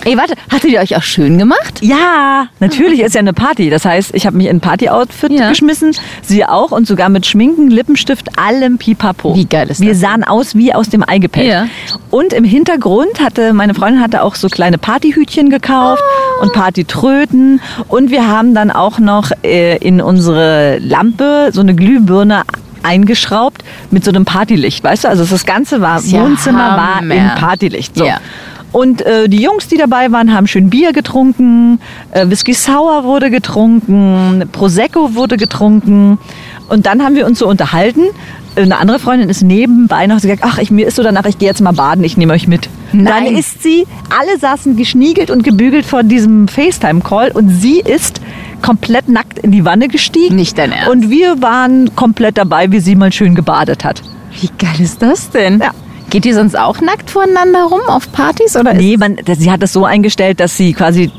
Ey, 0.06 0.18
warte, 0.18 0.34
hattet 0.52 0.72
ihr 0.72 0.80
euch 0.80 0.96
auch 0.96 1.02
schön 1.04 1.38
gemacht? 1.38 1.80
Ja, 1.81 2.48
natürlich 2.60 3.00
ist 3.02 3.13
ja 3.16 3.19
eine 3.19 3.34
Party. 3.34 3.69
Das 3.69 3.86
heißt, 3.86 4.12
ich 4.13 4.25
habe 4.25 4.38
mich 4.38 4.48
in 4.48 4.58
ein 4.58 4.60
Party-Outfit 4.60 5.31
Ja. 5.31 5.50
geschmissen, 5.50 5.92
sie 6.22 6.46
auch 6.46 6.72
und 6.72 6.88
sogar 6.88 7.10
mit 7.10 7.25
Schminken, 7.25 7.69
Lippenstift, 7.69 8.40
allem 8.40 8.78
Pipapo. 8.78 9.36
Wie 9.36 9.46
geil 9.46 9.69
ist 9.69 9.80
Wir 9.81 9.90
das? 9.90 10.00
sahen 10.00 10.24
aus 10.24 10.56
wie 10.56 10.74
aus 10.74 10.90
dem 10.90 11.08
Ei 11.08 11.18
gepellt. 11.19 11.48
Ja. 11.48 11.68
Und 12.10 12.34
im 12.34 12.44
Hintergrund 12.44 13.19
hatte 13.24 13.54
meine 13.54 13.74
Freundin 13.74 14.02
hatte 14.02 14.24
auch 14.24 14.36
so 14.36 14.48
kleine 14.50 14.77
Partyhütchen 14.77 15.50
gekauft 15.50 16.01
Ah. 16.01 16.44
und 16.44 16.53
Partytröten 16.53 17.62
und 17.88 18.12
wir 18.12 18.27
haben 18.27 18.53
dann 18.56 18.72
auch 18.72 19.00
noch 19.00 19.32
äh, 19.44 19.77
in 19.77 20.01
unsere 20.01 20.77
Lampe 20.80 21.50
so 21.53 21.62
eine 21.62 21.75
Glühbirne 21.75 22.44
eingeschraubt 22.84 23.63
mit 23.91 24.03
so 24.03 24.10
einem 24.12 24.25
Partylicht, 24.25 24.84
weißt 24.84 25.03
du? 25.03 25.08
Also 25.10 25.24
das 25.25 25.46
Ganze 25.46 25.82
war 25.82 26.01
ja 26.01 26.22
Wohnzimmer 26.22 26.58
war 26.77 26.96
Hammer. 26.96 27.13
in 27.13 27.30
Partylicht. 27.39 27.96
So. 27.96 28.06
Ja. 28.06 28.18
Und 28.72 29.01
äh, 29.01 29.28
die 29.28 29.42
Jungs, 29.42 29.68
die 29.68 29.78
dabei 29.78 30.12
waren, 30.12 30.34
haben 30.34 30.48
schön 30.48 30.70
Bier 30.70 30.94
getrunken, 30.94 31.80
äh, 32.12 32.28
Whisky 32.30 32.54
Sour 32.54 33.04
wurde 33.04 33.30
getrunken, 33.30 34.48
Prosecco 34.51 35.13
wurde 35.16 35.38
getrunken. 35.38 36.18
Und 36.70 36.86
dann 36.86 37.04
haben 37.04 37.16
wir 37.16 37.25
uns 37.25 37.40
so 37.40 37.48
unterhalten. 37.48 38.04
Eine 38.56 38.78
andere 38.80 39.00
Freundin 39.00 39.30
ist 39.30 39.44
nebenbei 39.44 40.08
noch 40.08 40.22
gesagt, 40.22 40.42
ach, 40.44 40.58
ich, 40.58 40.72
mir 40.72 40.88
ist 40.88 40.96
so 40.96 41.04
danach, 41.04 41.25
ich 41.25 41.38
gehe 41.38 41.48
jetzt 41.48 41.62
mal 41.62 41.72
baden, 41.72 42.04
ich 42.04 42.18
nehme 42.18 42.34
euch 42.34 42.48
mit. 42.48 42.70
Nein. 42.92 43.06
Dann 43.06 43.36
ist 43.38 43.63
sie, 43.63 43.86
alle 44.10 44.38
saßen 44.38 44.75
geschniegelt 44.75 45.32
und 45.32 45.44
gebügelt 45.44 45.86
vor 45.86 46.04
diesem 46.04 46.48
FaceTime-Call 46.48 47.32
und 47.32 47.50
sie 47.50 47.80
ist 47.80 48.22
komplett 48.62 49.10
nackt 49.10 49.40
in 49.40 49.51
die 49.51 49.66
Wanne 49.66 49.88
gestiegen. 49.88 50.36
Nicht 50.36 50.58
dein 50.58 50.72
Ernst. 50.72 50.90
Und 50.90 51.10
wir 51.10 51.42
waren 51.42 51.96
komplett 51.96 52.38
dabei, 52.38 52.72
wie 52.72 52.80
sie 52.80 52.96
mal 52.96 53.12
schön 53.12 53.36
gebadet 53.36 53.84
hat. 53.84 54.01
Wie 54.40 54.50
geil 54.58 54.80
ist 54.80 55.01
das 55.01 55.30
denn? 55.30 55.60
Ja. 55.60 55.72
Geht 56.12 56.25
ihr 56.25 56.36
sonst 56.36 56.56
auch 56.58 56.80
nackt 56.82 57.10
voneinander 57.10 57.63
rum 57.63 57.82
auf 57.88 58.12
Partys? 58.12 58.56
Oder 58.56 58.74
Nee, 58.75 58.98
man, 58.98 59.15
sie 59.38 59.50
hat 59.50 59.63
das 59.63 59.74
so 59.74 59.86
eingestellt, 59.86 60.39
dass 60.39 60.56
sie 60.58 60.74
quasi, 60.74 61.10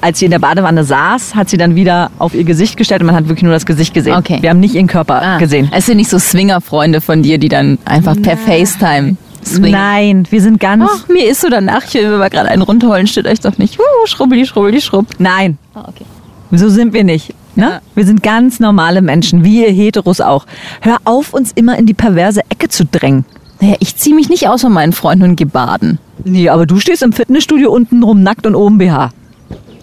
als 0.00 0.18
sie 0.18 0.26
in 0.26 0.30
der 0.30 0.38
Badewanne 0.38 0.84
saß, 0.84 1.34
hat 1.34 1.48
sie 1.48 1.56
dann 1.56 1.74
wieder 1.74 2.10
auf 2.18 2.34
ihr 2.34 2.44
Gesicht 2.44 2.76
gestellt 2.76 3.00
und 3.00 3.06
man 3.06 3.16
hat 3.16 3.26
wirklich 3.26 3.42
nur 3.42 3.52
das 3.52 3.64
Gesicht 3.66 3.94
gesehen. 3.94 4.14
Okay. 4.16 4.38
Wir 4.42 4.50
haben 4.50 4.60
nicht 4.60 4.74
ihren 4.74 4.86
Körper 4.86 5.20
Ah, 5.20 5.38
gesehen. 5.38 5.70
Es 5.74 5.86
sind 5.86 5.96
nicht 5.96 6.10
so 6.10 6.18
Swinger-Freunde 6.18 7.00
von 7.00 7.22
dir, 7.22 7.38
die 7.38 7.48
dann 7.48 7.78
einfach 7.86 8.14
per 8.20 8.36
FaceTime 8.36 9.16
swingen. 9.44 9.70
Nein, 9.72 10.26
wir 10.30 10.40
sind 10.42 10.60
ganz. 10.60 10.90
Ach, 10.94 11.08
mir 11.08 11.24
ist 11.26 11.40
so 11.40 11.48
danach, 11.48 11.82
ich 11.86 11.94
will 11.94 12.10
mir 12.10 12.18
mal 12.18 12.30
gerade 12.30 12.50
einen 12.50 12.62
runterholen, 12.62 13.06
steht 13.06 13.26
euch 13.26 13.40
doch 13.40 13.56
nicht. 13.58 13.78
Uh, 13.78 14.06
schrubbeli, 14.06 14.44
schrubbeli, 14.46 14.80
schrubb. 14.82 15.06
Nein, 15.18 15.56
Ah, 15.74 15.84
okay. 15.88 16.04
so 16.52 16.68
sind 16.68 16.92
wir 16.92 17.04
nicht. 17.04 17.32
Ne? 17.56 17.64
Ja. 17.70 17.80
Wir 17.94 18.04
sind 18.04 18.22
ganz 18.22 18.60
normale 18.60 19.00
Menschen, 19.00 19.42
wie 19.44 19.64
ihr 19.64 19.72
Heteros 19.72 20.20
auch. 20.20 20.44
Hör 20.82 20.98
auf, 21.04 21.32
uns 21.32 21.52
immer 21.54 21.78
in 21.78 21.86
die 21.86 21.94
perverse 21.94 22.40
Ecke 22.50 22.68
zu 22.68 22.84
drängen. 22.84 23.24
Naja, 23.64 23.76
ich 23.80 23.96
ziehe 23.96 24.14
mich 24.14 24.28
nicht 24.28 24.46
aus 24.46 24.60
von 24.60 24.74
meinen 24.74 24.92
Freunden 24.92 25.24
und 25.24 25.36
geh 25.36 25.46
baden. 25.46 25.98
Nee, 26.22 26.50
aber 26.50 26.66
du 26.66 26.78
stehst 26.80 27.02
im 27.02 27.14
Fitnessstudio 27.14 27.72
unten 27.72 28.02
rum 28.02 28.22
nackt 28.22 28.46
und 28.46 28.54
oben 28.54 28.76
BH. 28.76 29.08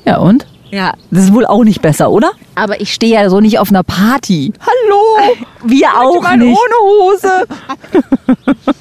Ja, 0.06 0.18
und? 0.20 0.46
Ja, 0.70 0.94
das 1.10 1.24
ist 1.24 1.34
wohl 1.34 1.48
auch 1.48 1.64
nicht 1.64 1.82
besser, 1.82 2.12
oder? 2.12 2.30
Aber 2.54 2.80
ich 2.80 2.94
stehe 2.94 3.16
ja 3.16 3.28
so 3.28 3.40
nicht 3.40 3.58
auf 3.58 3.72
einer 3.72 3.82
Party. 3.82 4.54
Hallo! 4.60 5.36
Wir 5.66 5.88
auch 6.00 6.22
mal 6.22 6.38
nicht. 6.38 6.56
ohne 6.56 6.76
Hose. 6.92 7.32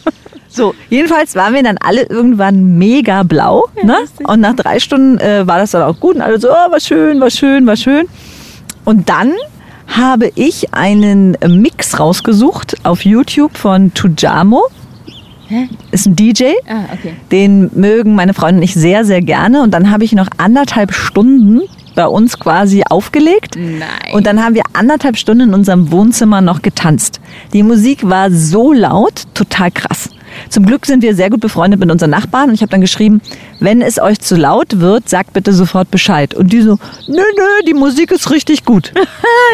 So, 0.53 0.75
jedenfalls 0.91 1.37
waren 1.37 1.55
wir 1.55 1.63
dann 1.63 1.79
alle 1.79 2.03
irgendwann 2.03 2.77
mega 2.77 3.23
blau. 3.23 3.69
ne? 3.85 3.97
Und 4.25 4.41
nach 4.41 4.57
drei 4.57 4.81
Stunden 4.81 5.19
äh, 5.19 5.47
war 5.47 5.59
das 5.59 5.71
dann 5.71 5.83
auch 5.83 6.01
gut. 6.01 6.17
Und 6.17 6.23
alle 6.23 6.41
so, 6.41 6.49
oh, 6.51 6.73
war 6.73 6.81
schön, 6.81 7.21
war 7.21 7.31
schön, 7.31 7.67
war 7.69 7.77
schön. 7.77 8.09
Und 8.85 9.09
dann 9.09 9.33
habe 9.87 10.33
ich 10.35 10.75
einen 10.75 11.39
Mix 11.47 12.01
rausgesucht 12.01 12.79
auf 12.83 13.05
YouTube 13.05 13.57
von 13.57 13.95
Tujamo. 13.95 14.65
Ist 15.91 16.07
ein 16.07 16.17
DJ. 16.17 16.53
Ah, 16.69 16.85
okay. 16.93 17.15
Den 17.31 17.71
mögen 17.75 18.15
meine 18.15 18.35
Freunde 18.35 18.61
und 18.61 18.63
ich 18.63 18.75
sehr, 18.75 19.05
sehr 19.05 19.21
gerne. 19.21 19.63
Und 19.63 19.73
dann 19.73 19.91
habe 19.91 20.05
ich 20.05 20.13
noch 20.13 20.29
anderthalb 20.37 20.93
Stunden 20.93 21.63
bei 21.95 22.07
uns 22.07 22.39
quasi 22.39 22.83
aufgelegt. 22.89 23.57
Nein. 23.57 24.13
Und 24.13 24.27
dann 24.27 24.43
haben 24.43 24.55
wir 24.55 24.63
anderthalb 24.73 25.17
Stunden 25.17 25.49
in 25.49 25.55
unserem 25.55 25.91
Wohnzimmer 25.91 26.41
noch 26.41 26.63
getanzt. 26.63 27.21
Die 27.53 27.63
Musik 27.63 28.09
war 28.09 28.31
so 28.31 28.73
laut, 28.73 29.25
total 29.35 29.71
krass. 29.71 30.09
Zum 30.49 30.65
Glück 30.65 30.87
sind 30.87 31.03
wir 31.03 31.15
sehr 31.15 31.29
gut 31.29 31.41
befreundet 31.41 31.81
mit 31.81 31.91
unseren 31.91 32.11
Nachbarn 32.11 32.51
und 32.51 32.55
ich 32.55 32.63
habe 32.63 32.71
dann 32.71 32.81
geschrieben, 32.81 33.21
wenn 33.59 33.83
es 33.83 34.01
euch 34.01 34.21
zu 34.21 34.37
laut 34.37 34.79
wird, 34.81 35.09
sagt 35.09 35.33
bitte 35.33 35.53
sofort 35.53 35.91
Bescheid. 35.91 36.35
Und 36.35 36.53
die 36.53 36.63
so, 36.63 36.79
nö, 37.09 37.23
nö, 37.37 37.65
die 37.67 37.75
Musik 37.75 38.13
ist 38.13 38.31
richtig 38.31 38.65
gut. 38.65 38.93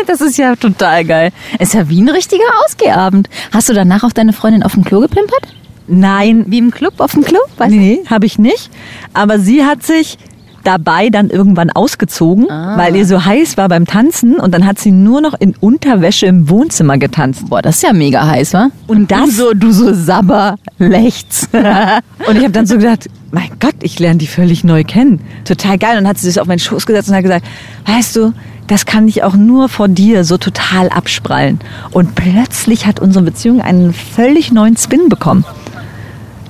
Das 0.07 0.21
ist 0.21 0.37
ja 0.37 0.55
total 0.55 1.05
geil. 1.05 1.33
Ist 1.59 1.75
ja 1.75 1.89
wie 1.89 2.01
ein 2.01 2.09
richtiger 2.09 2.45
Ausgehabend. 2.65 3.29
Hast 3.51 3.69
du 3.69 3.73
danach 3.73 4.05
auch 4.05 4.13
deine 4.13 4.33
Freundin 4.33 4.63
auf 4.63 4.75
dem 4.75 4.85
Klo 4.85 5.01
gepimpert? 5.01 5.49
Nein, 5.89 6.45
Wie 6.49 6.59
im 6.59 6.71
Club, 6.71 6.95
auf 6.99 7.13
dem 7.13 7.23
Klo? 7.25 7.39
Weißt 7.59 7.73
du? 7.73 7.77
nee, 7.79 8.01
habe 8.11 8.27
ich 8.27 8.39
nicht. 8.39 8.71
Aber 9.15 9.39
sie 9.39 9.65
hat 9.65 9.83
sich 9.85 10.19
dabei 10.65 11.11
dann 11.11 11.31
irgendwann 11.31 11.71
ausgezogen, 11.71 12.47
weil 12.49 12.97
ihr 12.97 13.07
so 13.07 13.25
heiß 13.25 13.57
war 13.57 13.69
beim 13.69 13.87
Tanzen 13.87 14.35
und 14.41 14.53
dann 14.53 14.67
hat 14.67 14.81
sie 14.81 14.91
nur 14.91 15.21
noch 15.21 15.35
in 15.39 15.55
Unterwäsche 15.61 16.27
im 16.27 16.51
Wohnzimmer 16.51 16.99
getanzt. 16.99 17.49
Boah, 17.49 17.63
das 17.63 17.77
ist 17.77 17.83
ja 17.85 17.93
mega 17.93 18.27
heiß, 18.27 18.53
wa? 18.55 18.71
Und 18.89 19.13
das- 19.13 19.27
Du 19.27 19.31
so, 19.31 19.53
du 19.55 19.71
so 19.71 19.95
sabber, 19.95 20.57
lechts. 20.79 21.49
Und 22.27 22.37
ich 22.37 22.43
habe 22.43 22.51
dann 22.51 22.67
so 22.67 22.79
gedacht, 22.79 23.07
mein 23.31 23.49
Gott, 23.61 23.77
ich 23.83 24.01
lerne 24.01 24.19
die 24.19 24.27
völlig 24.27 24.65
neu 24.65 24.83
kennen. 24.83 25.21
Total 25.45 25.79
geil. 25.79 25.91
Und 25.91 25.99
dann 26.03 26.09
hat 26.09 26.19
sie 26.19 26.27
sich 26.27 26.41
auf 26.41 26.49
meinen 26.49 26.59
Schoß 26.59 26.85
gesetzt 26.85 27.09
und 27.11 27.15
hat 27.15 27.23
gesagt, 27.23 27.47
weißt 27.87 28.17
du, 28.17 28.33
das 28.67 28.87
kann 28.87 29.07
ich 29.07 29.23
auch 29.23 29.35
nur 29.35 29.69
vor 29.69 29.87
dir 29.87 30.25
so 30.25 30.37
total 30.37 30.89
absprallen. 30.89 31.61
Und 31.93 32.17
plötzlich 32.17 32.87
hat 32.87 32.99
unsere 32.99 33.25
Beziehung 33.25 33.61
einen 33.61 33.93
völlig 33.93 34.51
neuen 34.51 34.77
Spin 34.77 35.09
bekommen. 35.09 35.45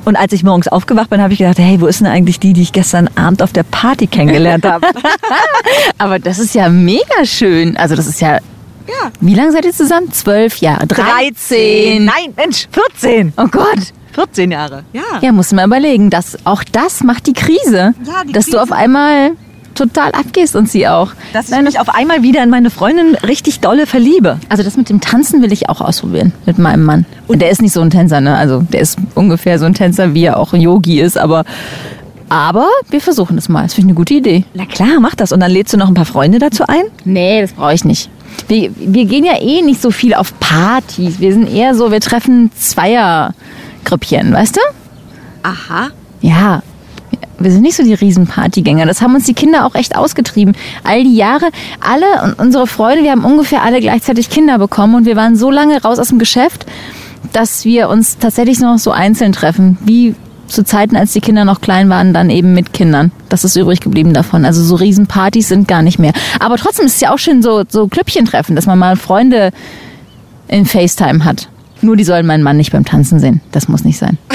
Und 0.07 0.15
als 0.15 0.33
ich 0.33 0.45
morgens 0.45 0.69
aufgewacht 0.69 1.11
bin, 1.11 1.21
habe 1.21 1.33
ich 1.33 1.41
gedacht, 1.41 1.59
hey, 1.59 1.81
wo 1.81 1.89
ist 1.89 1.99
denn 1.99 2.07
eigentlich 2.07 2.39
die, 2.39 2.53
die 2.53 2.63
ich 2.63 2.73
gestern 2.73 3.11
Abend 3.17 3.43
auf 3.43 3.53
der 3.53 3.65
Party 3.65 4.07
kennengelernt 4.07 4.65
habe? 4.65 4.87
Aber 5.99 6.21
das 6.21 6.39
ist 6.39 6.55
ja 6.55 6.69
mega 6.69 7.25
schön. 7.25 7.77
Also 7.77 7.97
das 7.97 8.07
ist 8.07 8.21
ja... 8.21 8.39
Ja. 8.87 9.11
Wie 9.21 9.35
lange 9.35 9.51
seid 9.51 9.65
ihr 9.65 9.73
zusammen? 9.73 10.13
Zwölf 10.13 10.59
Jahre. 10.59 10.87
13. 10.87 12.05
Nein, 12.05 12.33
Mensch, 12.37 12.69
14. 12.71 13.33
Oh 13.37 13.49
Gott. 13.49 13.93
14 14.13 14.53
Jahre. 14.53 14.85
Ja. 14.93 15.03
Ja, 15.21 15.33
musst 15.33 15.51
du 15.51 15.57
mal 15.57 15.67
überlegen. 15.67 16.09
Das, 16.09 16.39
auch 16.45 16.63
das 16.63 17.03
macht 17.03 17.27
die 17.27 17.33
Krise. 17.33 17.95
Ja, 18.05 18.23
die 18.25 18.33
dass 18.33 18.45
Krise. 18.45 18.59
du 18.59 18.63
auf 18.63 18.71
einmal 18.71 19.33
total 19.77 20.11
abgehst 20.13 20.57
und 20.57 20.69
sie 20.69 20.89
auch. 20.89 21.13
Dass 21.33 21.47
ich 21.47 21.51
Nein, 21.53 21.65
mich 21.65 21.79
auf 21.79 21.89
einmal 21.89 22.23
wieder 22.23 22.43
in 22.43 22.51
meine 22.51 22.71
Freundin 22.71 23.15
richtig 23.17 23.61
dolle 23.61 23.87
verliebe. 23.87 24.39
Also 24.49 24.63
das 24.63 24.77
mit 24.77 24.89
dem 24.89 25.01
Tanzen 25.01 25.43
will 25.43 25.53
ich 25.53 25.69
auch 25.69 25.81
ausprobieren 25.81 26.33
mit 26.45 26.59
meinem 26.59 26.85
Mann. 26.85 27.07
Und 27.29 27.41
der 27.41 27.51
ist 27.51 27.63
nicht 27.63 27.73
so 27.73 27.81
ein 27.81 27.91
Tänzer, 27.91 28.21
ne? 28.21 28.37
Also 28.37 28.63
der 28.63 28.81
ist 28.81 28.99
ungefähr 29.15 29.59
so 29.59 29.67
ein 29.67 29.75
Tänzer, 29.75 30.15
wie 30.15 30.25
er 30.25 30.39
auch 30.39 30.53
Yogi 30.53 31.01
ist, 31.01 31.17
aber 31.17 31.45
aber 32.29 32.67
wir 32.91 33.01
versuchen 33.01 33.39
es 33.39 33.49
mal. 33.49 33.63
Das 33.63 33.75
finde 33.75 33.87
ich 33.87 33.91
eine 33.91 33.97
gute 33.97 34.15
Idee. 34.15 34.45
Na 34.55 34.67
klar, 34.67 34.99
mach 35.01 35.15
das. 35.15 35.31
Und 35.31 35.41
dann 35.41 35.51
lädst 35.51 35.73
du 35.73 35.77
noch 35.77 35.89
ein 35.89 35.95
paar 35.95 36.07
Freunde 36.07 36.39
dazu 36.39 36.65
ein? 36.67 36.85
Nee, 37.05 37.41
das 37.41 37.53
brauche 37.53 37.75
ich 37.75 37.85
nicht. 37.85 38.11
Wir, 38.49 38.71
wir 38.77 39.05
gehen 39.07 39.25
ja 39.25 39.41
eh 39.41 39.63
nicht 39.63 39.81
so 39.81 39.91
viel 39.91 40.15
auf 40.15 40.39
Partys. 40.41 41.21
Wir 41.21 41.33
sind 41.33 41.49
eher 41.49 41.75
so, 41.75 41.91
wir 41.91 42.01
treffen 42.01 42.51
Zweiergrüppchen, 42.57 44.33
weißt 44.33 44.57
du? 44.57 44.61
Aha. 45.43 45.89
Ja, 46.21 46.63
wir 47.39 47.51
sind 47.51 47.63
nicht 47.63 47.77
so 47.77 47.83
die 47.83 47.95
Riesenpartygänger. 47.95 48.87
Das 48.87 49.03
haben 49.03 49.15
uns 49.15 49.27
die 49.27 49.35
Kinder 49.35 49.67
auch 49.67 49.75
echt 49.75 49.97
ausgetrieben. 49.97 50.57
All 50.85 51.05
die 51.05 51.17
Jahre, 51.17 51.51
alle 51.81 52.23
und 52.25 52.39
unsere 52.39 52.67
Freunde, 52.67 53.05
wir 53.05 53.11
haben 53.11 53.25
ungefähr 53.25 53.63
alle 53.63 53.81
gleichzeitig 53.81 54.31
Kinder 54.31 54.59
bekommen 54.59 54.95
und 54.95 55.05
wir 55.05 55.17
waren 55.17 55.37
so 55.37 55.51
lange 55.51 55.83
raus 55.83 55.99
aus 55.99 56.09
dem 56.09 56.19
Geschäft, 56.19 56.67
dass 57.33 57.65
wir 57.65 57.89
uns 57.89 58.19
tatsächlich 58.19 58.61
noch 58.61 58.79
so 58.79 58.91
einzeln 58.91 59.33
treffen, 59.33 59.79
wie 59.85 60.15
zu 60.49 60.65
Zeiten, 60.65 60.97
als 60.97 61.13
die 61.13 61.21
Kinder 61.21 61.45
noch 61.45 61.61
klein 61.61 61.89
waren, 61.89 62.15
dann 62.15 62.31
eben 62.31 62.55
mit 62.55 62.73
Kindern. 62.73 63.11
Das 63.29 63.45
ist 63.45 63.57
übrig 63.57 63.81
geblieben 63.81 64.13
davon. 64.15 64.45
Also 64.45 64.63
so 64.63 64.77
Riesenpartys 64.77 65.49
sind 65.49 65.67
gar 65.67 65.83
nicht 65.83 65.99
mehr. 65.99 66.13
Aber 66.39 66.57
trotzdem 66.57 66.87
ist 66.87 66.95
es 66.95 67.01
ja 67.01 67.13
auch 67.13 67.19
schön 67.19 67.43
so, 67.43 67.65
so 67.69 67.89
Klüppchen 67.89 68.27
treffen, 68.27 68.55
dass 68.55 68.67
man 68.67 68.79
mal 68.79 68.97
Freunde 68.97 69.51
in 70.49 70.65
FaceTime 70.65 71.25
hat. 71.25 71.49
Nur 71.83 71.97
die 71.97 72.05
sollen 72.05 72.27
meinen 72.27 72.43
Mann 72.43 72.57
nicht 72.57 72.73
beim 72.73 72.85
Tanzen 72.85 73.21
sehen. 73.21 73.41
Das 73.53 73.69
muss 73.69 73.85
nicht 73.85 73.99
sein. 73.99 74.19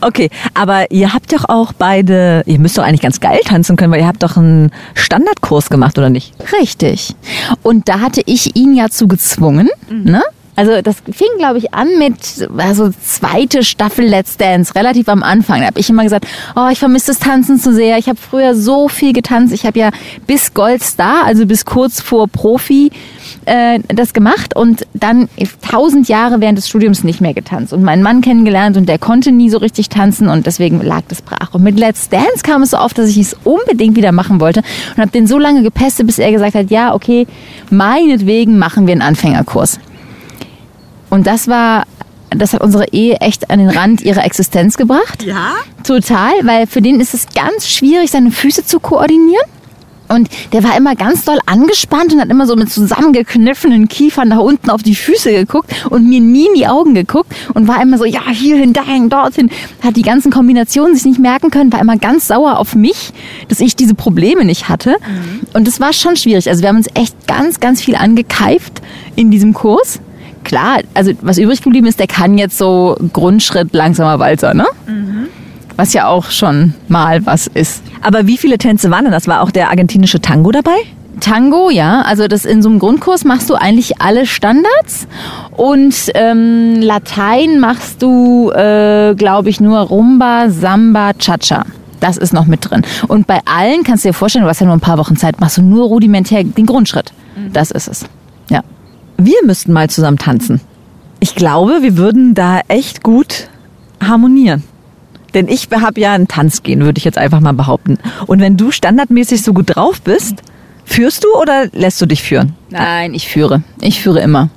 Okay, 0.00 0.30
aber 0.54 0.90
ihr 0.90 1.12
habt 1.12 1.32
doch 1.32 1.48
auch 1.48 1.72
beide, 1.72 2.42
ihr 2.46 2.58
müsst 2.58 2.76
doch 2.78 2.82
eigentlich 2.82 3.00
ganz 3.00 3.20
geil 3.20 3.40
tanzen 3.44 3.76
können, 3.76 3.92
weil 3.92 4.00
ihr 4.00 4.06
habt 4.06 4.22
doch 4.22 4.36
einen 4.36 4.70
Standardkurs 4.94 5.70
gemacht, 5.70 5.98
oder 5.98 6.10
nicht? 6.10 6.34
Richtig. 6.60 7.14
Und 7.62 7.88
da 7.88 8.00
hatte 8.00 8.22
ich 8.26 8.56
ihn 8.56 8.74
ja 8.74 8.88
zu 8.88 9.08
gezwungen, 9.08 9.68
ne? 9.90 10.22
Also 10.56 10.82
das 10.82 10.96
fing, 11.10 11.28
glaube 11.38 11.58
ich, 11.58 11.74
an 11.74 11.98
mit 11.98 12.48
also 12.58 12.90
zweite 12.90 13.64
Staffel 13.64 14.04
Let's 14.04 14.36
Dance, 14.36 14.74
relativ 14.76 15.08
am 15.08 15.24
Anfang. 15.24 15.60
Da 15.60 15.66
habe 15.66 15.80
ich 15.80 15.90
immer 15.90 16.04
gesagt, 16.04 16.26
oh, 16.54 16.68
ich 16.70 16.78
vermisse 16.78 17.08
das 17.08 17.18
Tanzen 17.18 17.58
zu 17.58 17.74
sehr. 17.74 17.98
Ich 17.98 18.08
habe 18.08 18.18
früher 18.18 18.54
so 18.54 18.88
viel 18.88 19.12
getanzt. 19.12 19.52
Ich 19.52 19.66
habe 19.66 19.78
ja 19.78 19.90
bis 20.28 20.54
Goldstar, 20.54 21.24
also 21.24 21.44
bis 21.44 21.64
kurz 21.64 22.00
vor 22.00 22.28
Profi, 22.28 22.92
äh, 23.46 23.80
das 23.88 24.12
gemacht 24.12 24.56
und 24.56 24.86
dann 24.94 25.28
tausend 25.62 26.08
Jahre 26.08 26.40
während 26.40 26.58
des 26.58 26.68
Studiums 26.68 27.04
nicht 27.04 27.20
mehr 27.20 27.34
getanzt 27.34 27.72
und 27.72 27.82
meinen 27.82 28.02
Mann 28.02 28.20
kennengelernt 28.20 28.76
und 28.76 28.88
der 28.88 28.98
konnte 28.98 29.32
nie 29.32 29.50
so 29.50 29.58
richtig 29.58 29.88
tanzen 29.88 30.28
und 30.28 30.46
deswegen 30.46 30.80
lag 30.82 31.02
das 31.08 31.22
brach. 31.22 31.52
Und 31.52 31.62
mit 31.62 31.78
Let's 31.78 32.08
Dance 32.08 32.42
kam 32.42 32.62
es 32.62 32.70
so 32.70 32.78
oft, 32.78 32.98
dass 32.98 33.08
ich 33.08 33.18
es 33.18 33.36
unbedingt 33.44 33.96
wieder 33.96 34.12
machen 34.12 34.40
wollte 34.40 34.62
und 34.96 35.00
habe 35.00 35.10
den 35.10 35.26
so 35.26 35.38
lange 35.38 35.62
gepestet, 35.62 36.06
bis 36.06 36.18
er 36.18 36.32
gesagt 36.32 36.54
hat, 36.54 36.70
ja, 36.70 36.94
okay, 36.94 37.26
meinetwegen 37.70 38.58
machen 38.58 38.86
wir 38.86 38.92
einen 38.92 39.02
Anfängerkurs. 39.02 39.78
Und 41.10 41.26
das 41.26 41.48
war, 41.48 41.84
das 42.30 42.54
hat 42.54 42.60
unsere 42.60 42.88
Ehe 42.92 43.16
echt 43.20 43.50
an 43.50 43.58
den 43.58 43.70
Rand 43.70 44.00
ihrer 44.00 44.24
Existenz 44.24 44.76
gebracht. 44.76 45.22
Ja? 45.22 45.52
Total, 45.84 46.32
weil 46.42 46.66
für 46.66 46.82
den 46.82 47.00
ist 47.00 47.14
es 47.14 47.26
ganz 47.34 47.68
schwierig, 47.68 48.10
seine 48.10 48.30
Füße 48.30 48.64
zu 48.64 48.80
koordinieren. 48.80 49.46
Und 50.08 50.28
der 50.52 50.62
war 50.62 50.76
immer 50.76 50.94
ganz 50.94 51.24
doll 51.24 51.38
angespannt 51.46 52.12
und 52.12 52.20
hat 52.20 52.28
immer 52.28 52.46
so 52.46 52.56
mit 52.56 52.70
zusammengekniffenen 52.70 53.88
Kiefern 53.88 54.28
nach 54.28 54.38
unten 54.38 54.70
auf 54.70 54.82
die 54.82 54.94
Füße 54.94 55.32
geguckt 55.32 55.72
und 55.90 56.08
mir 56.08 56.20
nie 56.20 56.46
in 56.46 56.54
die 56.54 56.66
Augen 56.66 56.94
geguckt 56.94 57.34
und 57.54 57.68
war 57.68 57.80
immer 57.82 57.98
so, 57.98 58.04
ja, 58.04 58.28
hierhin, 58.30 58.72
dahin, 58.72 59.08
dorthin. 59.08 59.50
Hat 59.82 59.96
die 59.96 60.02
ganzen 60.02 60.30
Kombinationen 60.30 60.94
sich 60.94 61.04
nicht 61.04 61.18
merken 61.20 61.50
können, 61.50 61.72
war 61.72 61.80
immer 61.80 61.96
ganz 61.96 62.28
sauer 62.28 62.58
auf 62.58 62.74
mich, 62.74 63.12
dass 63.48 63.60
ich 63.60 63.76
diese 63.76 63.94
Probleme 63.94 64.44
nicht 64.44 64.68
hatte. 64.68 64.96
Und 65.54 65.66
das 65.66 65.80
war 65.80 65.92
schon 65.92 66.16
schwierig. 66.16 66.48
Also 66.48 66.62
wir 66.62 66.68
haben 66.68 66.76
uns 66.76 66.88
echt 66.94 67.26
ganz, 67.26 67.60
ganz 67.60 67.80
viel 67.80 67.96
angekeift 67.96 68.82
in 69.16 69.30
diesem 69.30 69.54
Kurs. 69.54 70.00
Klar, 70.44 70.80
also 70.92 71.12
was 71.22 71.38
übrig 71.38 71.62
geblieben 71.62 71.86
ist, 71.86 71.98
der 71.98 72.06
kann 72.06 72.36
jetzt 72.36 72.58
so 72.58 72.96
Grundschritt 73.14 73.72
langsamer 73.72 74.18
Walzer, 74.18 74.52
ne? 74.52 74.66
Was 75.76 75.92
ja 75.92 76.06
auch 76.06 76.30
schon 76.30 76.74
mal 76.88 77.26
was 77.26 77.46
ist. 77.46 77.82
Aber 78.00 78.26
wie 78.26 78.38
viele 78.38 78.58
Tänze 78.58 78.90
waren 78.90 79.04
denn 79.04 79.12
das? 79.12 79.26
War 79.26 79.42
auch 79.42 79.50
der 79.50 79.70
argentinische 79.70 80.20
Tango 80.20 80.52
dabei? 80.52 80.76
Tango, 81.20 81.70
ja, 81.70 82.02
also 82.02 82.28
das 82.28 82.44
in 82.44 82.60
so 82.62 82.68
einem 82.68 82.78
Grundkurs 82.78 83.24
machst 83.24 83.48
du 83.48 83.54
eigentlich 83.54 84.00
alle 84.00 84.26
Standards 84.26 85.06
und 85.56 85.94
ähm, 86.14 86.80
Latein 86.80 87.60
machst 87.60 88.02
du, 88.02 88.50
äh, 88.50 89.14
glaube 89.14 89.48
ich, 89.48 89.60
nur 89.60 89.78
Rumba, 89.78 90.50
Samba, 90.50 91.12
Cha-Cha. 91.14 91.64
Das 92.00 92.16
ist 92.16 92.34
noch 92.34 92.46
mit 92.46 92.68
drin. 92.68 92.82
Und 93.08 93.26
bei 93.26 93.40
allen 93.46 93.84
kannst 93.84 94.04
du 94.04 94.08
dir 94.08 94.12
vorstellen, 94.12 94.44
du 94.44 94.50
hast 94.50 94.60
ja 94.60 94.66
nur 94.66 94.76
ein 94.76 94.80
paar 94.80 94.98
Wochen 94.98 95.16
Zeit, 95.16 95.40
machst 95.40 95.56
du 95.56 95.62
nur 95.62 95.86
rudimentär 95.86 96.44
den 96.44 96.66
Grundschritt. 96.66 97.12
Das 97.52 97.70
ist 97.70 97.88
es. 97.88 98.04
Ja. 98.50 98.60
Wir 99.16 99.36
müssten 99.44 99.72
mal 99.72 99.88
zusammen 99.88 100.18
tanzen. 100.18 100.60
Ich 101.20 101.34
glaube, 101.34 101.78
wir 101.80 101.96
würden 101.96 102.34
da 102.34 102.60
echt 102.68 103.02
gut 103.02 103.48
harmonieren. 104.02 104.64
Denn 105.34 105.48
ich 105.48 105.68
habe 105.70 106.00
ja 106.00 106.12
ein 106.12 106.28
Tanzgehen, 106.28 106.84
würde 106.84 106.98
ich 106.98 107.04
jetzt 107.04 107.18
einfach 107.18 107.40
mal 107.40 107.52
behaupten. 107.52 107.98
Und 108.26 108.40
wenn 108.40 108.56
du 108.56 108.70
standardmäßig 108.70 109.42
so 109.42 109.52
gut 109.52 109.74
drauf 109.74 110.00
bist, 110.00 110.36
führst 110.84 111.24
du 111.24 111.28
oder 111.40 111.66
lässt 111.72 112.00
du 112.00 112.06
dich 112.06 112.22
führen? 112.22 112.54
Nein, 112.70 113.14
ich 113.14 113.28
führe. 113.28 113.62
Ich 113.80 114.00
führe 114.00 114.20
immer. 114.20 114.50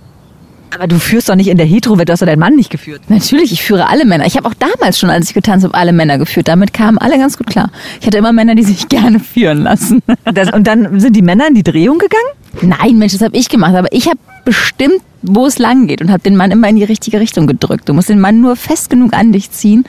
Aber 0.75 0.87
du 0.87 0.99
führst 0.99 1.29
doch 1.29 1.35
nicht 1.35 1.47
in 1.47 1.57
der 1.57 1.65
Hetero, 1.65 1.95
du 1.95 2.11
hast 2.11 2.21
doch 2.21 2.27
deinen 2.27 2.39
Mann 2.39 2.55
nicht 2.55 2.69
geführt. 2.69 3.01
Natürlich, 3.07 3.51
ich 3.51 3.63
führe 3.63 3.87
alle 3.87 4.05
Männer. 4.05 4.25
Ich 4.25 4.35
habe 4.35 4.47
auch 4.47 4.53
damals 4.53 4.99
schon, 4.99 5.09
als 5.09 5.29
ich 5.29 5.33
getanzt 5.33 5.63
habe, 5.63 5.73
alle 5.73 5.93
Männer 5.93 6.17
geführt. 6.17 6.47
Damit 6.47 6.73
kamen 6.73 6.97
alle 6.97 7.17
ganz 7.17 7.37
gut 7.37 7.47
klar. 7.47 7.71
Ich 7.99 8.05
hatte 8.05 8.17
immer 8.17 8.33
Männer, 8.33 8.53
die 8.53 8.63
sich 8.63 8.87
gerne 8.89 9.19
führen 9.19 9.63
lassen. 9.63 10.01
Das, 10.25 10.51
und 10.51 10.67
dann 10.67 10.99
sind 10.99 11.15
die 11.15 11.21
Männer 11.21 11.47
in 11.47 11.55
die 11.55 11.63
Drehung 11.63 11.97
gegangen? 11.97 12.23
Nein, 12.61 12.97
Mensch, 12.97 13.13
das 13.13 13.21
habe 13.21 13.37
ich 13.37 13.49
gemacht. 13.49 13.75
Aber 13.75 13.91
ich 13.91 14.07
habe 14.07 14.19
bestimmt, 14.45 15.01
wo 15.21 15.45
es 15.45 15.57
lang 15.57 15.87
geht 15.87 16.01
und 16.01 16.11
habe 16.11 16.21
den 16.21 16.35
Mann 16.35 16.51
immer 16.51 16.67
in 16.69 16.75
die 16.75 16.83
richtige 16.83 17.19
Richtung 17.19 17.47
gedrückt. 17.47 17.87
Du 17.87 17.93
musst 17.93 18.09
den 18.09 18.19
Mann 18.19 18.41
nur 18.41 18.55
fest 18.55 18.89
genug 18.89 19.13
an 19.13 19.31
dich 19.31 19.51
ziehen, 19.51 19.85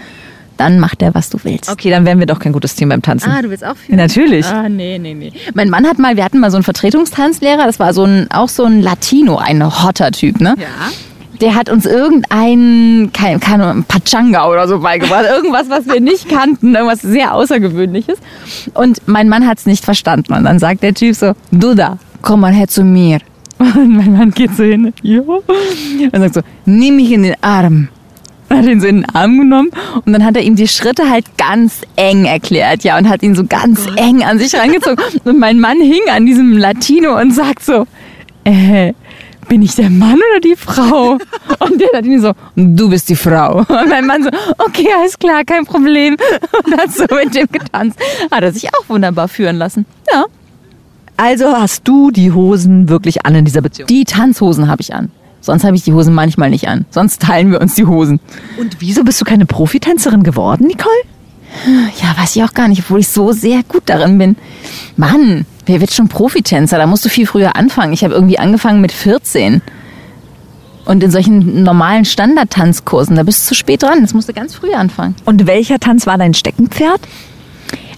dann 0.59 0.79
macht 0.81 1.03
er, 1.03 1.15
was 1.15 1.31
du 1.31 1.38
willst. 1.43 1.71
Okay, 1.71 1.91
dann 1.91 2.05
wären 2.05 2.19
wir 2.19 2.27
doch 2.27 2.38
kein 2.38 2.53
gutes 2.53 2.75
Team 2.75 2.91
beim 2.91 3.03
Tanzen. 3.03 3.31
Ah, 3.31 3.41
du 3.43 3.50
willst 3.50 3.65
auch 3.65 3.75
Ja, 3.88 3.97
natürlich. 3.97 4.47
Ah, 4.47 4.69
nee, 4.69 4.99
nee, 4.99 5.15
nee. 5.15 5.33
Mein 5.55 5.71
Mann 5.71 5.87
hat 5.87 5.99
mal, 5.99 6.17
wir 6.17 6.25
hatten 6.25 6.38
mal 6.38 6.50
so 6.50 6.57
einen 6.57 6.65
Vertretungstanzlehrer, 6.65 7.65
das 7.65 7.79
war 7.79 7.95
so 7.95 8.05
ein, 8.05 8.27
auch 8.31 8.49
so 8.49 8.65
ein 8.65 8.83
Latino, 8.83 9.37
ein 9.37 9.65
hotter 9.65 10.11
Typ, 10.11 10.41
ne? 10.41 10.55
Ja. 10.59 10.67
Der 11.41 11.55
hat 11.55 11.71
uns 11.71 11.87
irgendein, 11.87 13.11
kein, 13.12 13.38
keine 13.38 13.67
Ahnung, 13.67 13.85
Pachanga 13.87 14.49
oder 14.49 14.67
so 14.67 14.81
beigebracht. 14.81 15.25
Irgendwas, 15.31 15.71
was 15.71 15.87
wir 15.87 16.00
nicht 16.00 16.29
kannten, 16.29 16.75
irgendwas 16.75 17.00
sehr 17.00 17.33
Außergewöhnliches. 17.33 18.19
Und 18.75 19.07
mein 19.07 19.29
Mann 19.29 19.47
hat 19.47 19.59
es 19.59 19.67
nicht 19.67 19.85
verstanden. 19.85 20.33
Und 20.33 20.45
dann 20.45 20.59
sagt 20.59 20.83
der 20.83 20.95
Typ 20.95 21.15
so, 21.15 21.35
Duda, 21.53 21.99
komm 22.23 22.41
mal 22.41 22.53
her 22.53 22.67
zu 22.67 22.83
mir. 22.83 23.21
Und 23.59 23.97
mein 23.97 24.17
Mann 24.17 24.31
geht 24.33 24.57
so 24.57 24.65
hin, 24.65 24.93
jo. 25.03 25.43
Und 26.12 26.21
sagt 26.21 26.35
so, 26.35 26.41
nimm 26.65 26.97
mich 26.97 27.12
in 27.12 27.23
den 27.23 27.37
Arm. 27.41 27.88
Und 28.49 28.57
hat 28.57 28.64
ihn 28.67 28.81
so 28.81 28.87
in 28.87 29.02
den 29.02 29.14
Arm 29.14 29.38
genommen 29.38 29.71
und 30.05 30.12
dann 30.12 30.25
hat 30.25 30.37
er 30.37 30.43
ihm 30.43 30.57
die 30.57 30.69
Schritte 30.69 31.11
halt 31.11 31.26
ganz 31.37 31.83
eng 31.97 32.25
erklärt, 32.25 32.85
ja, 32.85 32.99
und 32.99 33.09
hat 33.09 33.23
ihn 33.23 33.35
so 33.35 33.45
ganz 33.45 33.87
eng 33.97 34.23
an 34.23 34.38
sich 34.38 34.55
rangezogen. 34.55 35.02
Und 35.25 35.38
mein 35.38 35.61
Mann 35.61 35.81
hing 35.81 36.02
an 36.11 36.26
diesem 36.26 36.57
Latino 36.57 37.21
und 37.21 37.33
sagt 37.33 37.64
so, 37.64 37.87
äh, 38.45 38.93
bin 39.49 39.62
ich 39.62 39.75
der 39.75 39.90
Mann 39.90 40.17
oder 40.17 40.40
die 40.40 40.57
Frau? 40.57 41.19
Und 41.59 41.81
der 41.81 41.88
Latino 41.93 42.21
so, 42.21 42.33
du 42.55 42.90
bist 42.90 43.09
die 43.09 43.17
Frau. 43.17 43.59
Und 43.59 43.88
mein 43.88 44.07
Mann 44.07 44.23
so, 44.23 44.31
okay, 44.59 44.88
alles 44.97 45.19
klar, 45.19 45.45
kein 45.45 45.64
Problem. 45.64 46.17
Und 46.64 46.76
hat 46.76 46.93
so 46.93 47.05
mit 47.14 47.35
dem 47.35 47.47
getanzt. 47.50 47.99
Hat 48.31 48.43
er 48.43 48.52
sich 48.52 48.69
auch 48.69 48.88
wunderbar 48.88 49.28
führen 49.28 49.57
lassen. 49.57 49.87
Ja. 50.12 50.25
Also 51.17 51.47
hast 51.49 51.87
du 51.88 52.11
die 52.11 52.33
Hosen 52.33 52.88
wirklich 52.88 53.26
an 53.26 53.35
in 53.35 53.45
dieser 53.45 53.61
Beziehung. 53.61 53.88
Die 53.88 54.05
Tanzhosen 54.05 54.69
habe 54.69 54.83
ich 54.83 54.95
an. 54.95 55.11
Sonst 55.49 55.64
habe 55.64 55.75
ich 55.76 55.83
die 55.83 55.95
Hosen 55.95 56.12
manchmal 56.12 56.50
nicht 56.50 56.69
an. 56.69 56.85
Sonst 56.90 57.23
teilen 57.23 57.50
wir 57.50 57.62
uns 57.62 57.75
die 57.75 57.87
Hosen. 57.87 58.21
Und 58.59 58.83
wieso 58.83 59.02
bist 59.02 59.19
du 59.19 59.25
keine 59.25 59.47
Profitänzerin 59.47 60.23
geworden, 60.23 60.67
Nicole? 60.67 60.93
Ja, 62.02 62.23
weiß 62.23 62.37
ich 62.37 62.45
auch 62.45 62.52
gar 62.52 62.69
nicht, 62.69 62.81
obwohl 62.81 63.00
ich 63.00 63.09
so 63.09 63.33
sehr 63.33 63.62
gut 63.67 63.85
darin 63.87 64.19
bin. 64.19 64.37
Mann, 64.99 65.47
wer 65.64 65.81
wird 65.81 65.90
schon 65.90 66.09
Profitänzer? 66.09 66.76
Da 66.76 66.87
musst 66.87 67.07
du 67.07 67.09
viel 67.09 67.26
früher 67.26 67.57
anfangen. 67.57 67.95
Ich 67.95 68.05
habe 68.05 68.12
irgendwie 68.12 68.38
angefangen 68.38 68.83
mit 68.83 68.93
14. 68.93 69.62
Und 70.85 71.02
in 71.02 71.11
solchen 71.11 71.62
normalen 71.62 72.05
Standardtanzkursen, 72.05 73.17
da 73.17 73.23
bist 73.23 73.45
du 73.45 73.49
zu 73.49 73.55
spät 73.55 73.83
dran. 73.83 74.02
Das 74.02 74.12
musst 74.12 74.28
du 74.28 74.35
ganz 74.35 74.55
früh 74.55 74.75
anfangen. 74.75 75.14
Und 75.25 75.47
welcher 75.47 75.81
Tanz 75.81 76.07
war 76.07 76.19
dein 76.19 76.35
Steckenpferd? 76.35 77.00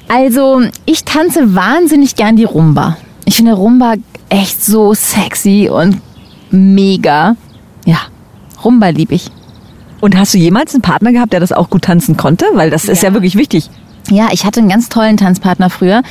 Also, 0.06 0.62
ich 0.86 1.02
tanze 1.02 1.56
wahnsinnig 1.56 2.14
gern 2.14 2.36
die 2.36 2.44
Rumba. 2.44 2.96
Ich 3.24 3.34
finde 3.34 3.54
Rumba 3.54 3.94
echt 4.28 4.64
so 4.64 4.94
sexy 4.94 5.68
und 5.68 6.00
mega. 6.50 7.36
Ja, 7.84 7.98
Rumba 8.64 8.88
lieb 8.88 9.12
ich. 9.12 9.30
Und 10.00 10.16
hast 10.18 10.32
du 10.34 10.38
jemals 10.38 10.74
einen 10.74 10.82
Partner 10.82 11.12
gehabt, 11.12 11.32
der 11.32 11.40
das 11.40 11.52
auch 11.52 11.68
gut 11.70 11.82
tanzen 11.82 12.16
konnte? 12.16 12.46
Weil 12.54 12.70
das 12.70 12.84
ist 12.86 13.02
ja 13.02 13.10
Ja. 13.10 13.14
wirklich 13.14 13.36
wichtig. 13.36 13.68
Ja, 14.10 14.28
ich 14.32 14.44
hatte 14.46 14.60
einen 14.60 14.68
ganz 14.70 14.88
tollen 14.88 15.18
Tanzpartner 15.18 15.68
früher, 15.70 16.02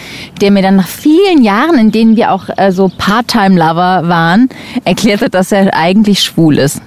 der 0.41 0.51
mir 0.51 0.61
dann 0.61 0.75
nach 0.75 0.87
vielen 0.87 1.41
Jahren, 1.43 1.77
in 1.79 1.91
denen 1.91 2.15
wir 2.15 2.31
auch 2.31 2.45
äh, 2.55 2.71
so 2.71 2.89
Part-Time-Lover 2.95 4.07
waren, 4.07 4.47
erklärt 4.85 5.21
hat, 5.21 5.33
dass 5.33 5.51
er 5.51 5.73
eigentlich 5.75 6.21
schwul 6.21 6.59
ist. 6.59 6.81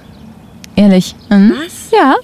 Ehrlich. 0.75 1.13
Mhm. 1.29 1.53
Ja. 1.91 2.15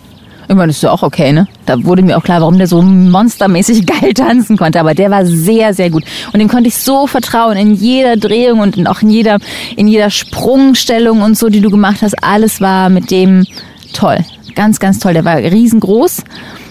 Ich 0.51 0.55
meine, 0.55 0.67
das 0.67 0.77
ist 0.77 0.81
ja 0.81 0.89
auch 0.91 1.03
okay, 1.03 1.31
ne? 1.31 1.47
Da 1.67 1.83
wurde 1.83 2.01
mir 2.01 2.17
auch 2.17 2.23
klar, 2.23 2.41
warum 2.41 2.57
der 2.57 2.65
so 2.65 2.81
monstermäßig 2.81 3.85
geil 4.01 4.13
tanzen 4.15 4.57
konnte. 4.57 4.79
Aber 4.79 4.95
der 4.95 5.11
war 5.11 5.23
sehr, 5.25 5.75
sehr 5.75 5.91
gut. 5.91 6.03
Und 6.33 6.39
dem 6.39 6.47
konnte 6.49 6.69
ich 6.69 6.75
so 6.75 7.05
vertrauen 7.05 7.55
in 7.55 7.75
jeder 7.75 8.17
Drehung 8.17 8.59
und 8.59 8.75
in- 8.75 8.87
auch 8.87 9.03
in 9.03 9.11
jeder, 9.11 9.37
in 9.75 9.87
jeder 9.87 10.09
Sprungstellung 10.09 11.21
und 11.21 11.37
so, 11.37 11.49
die 11.49 11.61
du 11.61 11.69
gemacht 11.69 11.97
hast. 12.01 12.15
Alles 12.23 12.61
war 12.61 12.89
mit 12.89 13.11
dem 13.11 13.45
toll. 13.93 14.17
Ganz, 14.55 14.79
ganz 14.79 14.97
toll. 14.97 15.13
Der 15.13 15.23
war 15.23 15.37
riesengroß 15.37 16.23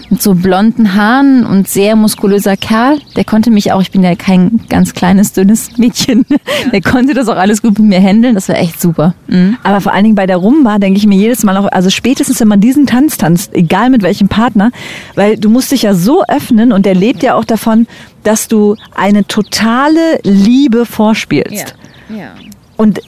mit 0.09 0.21
so 0.21 0.33
blonden 0.33 0.95
Haaren 0.95 1.45
und 1.45 1.67
sehr 1.67 1.95
muskulöser 1.95 2.57
Kerl. 2.57 2.99
Der 3.15 3.23
konnte 3.23 3.51
mich 3.51 3.71
auch, 3.71 3.81
ich 3.81 3.91
bin 3.91 4.03
ja 4.03 4.15
kein 4.15 4.61
ganz 4.69 4.93
kleines, 4.93 5.33
dünnes 5.33 5.77
Mädchen. 5.77 6.25
Der 6.71 6.81
konnte 6.81 7.13
das 7.13 7.27
auch 7.27 7.35
alles 7.35 7.61
gut 7.61 7.77
mit 7.79 7.89
mir 7.89 8.01
handeln. 8.01 8.35
Das 8.35 8.49
war 8.49 8.57
echt 8.57 8.81
super. 8.81 9.13
Mhm. 9.27 9.57
Aber 9.63 9.81
vor 9.81 9.93
allen 9.93 10.03
Dingen 10.03 10.15
bei 10.15 10.25
der 10.25 10.37
Rumba 10.37 10.79
denke 10.79 10.97
ich 10.97 11.05
mir 11.05 11.17
jedes 11.17 11.43
Mal 11.43 11.57
auch, 11.57 11.67
also 11.71 11.89
spätestens 11.89 12.39
wenn 12.39 12.47
man 12.47 12.61
diesen 12.61 12.87
Tanz 12.87 13.17
tanzt, 13.17 13.53
egal 13.53 13.89
mit 13.89 14.01
welchem 14.01 14.27
Partner, 14.27 14.71
weil 15.15 15.37
du 15.37 15.49
musst 15.49 15.71
dich 15.71 15.83
ja 15.83 15.93
so 15.93 16.23
öffnen 16.27 16.71
und 16.71 16.85
der 16.85 16.95
lebt 16.95 17.23
ja 17.23 17.35
auch 17.35 17.45
davon, 17.45 17.87
dass 18.23 18.47
du 18.47 18.75
eine 18.95 19.25
totale 19.27 20.19
Liebe 20.23 20.85
vorspielst. 20.85 21.75
ja. 22.09 22.31
Und 22.77 23.01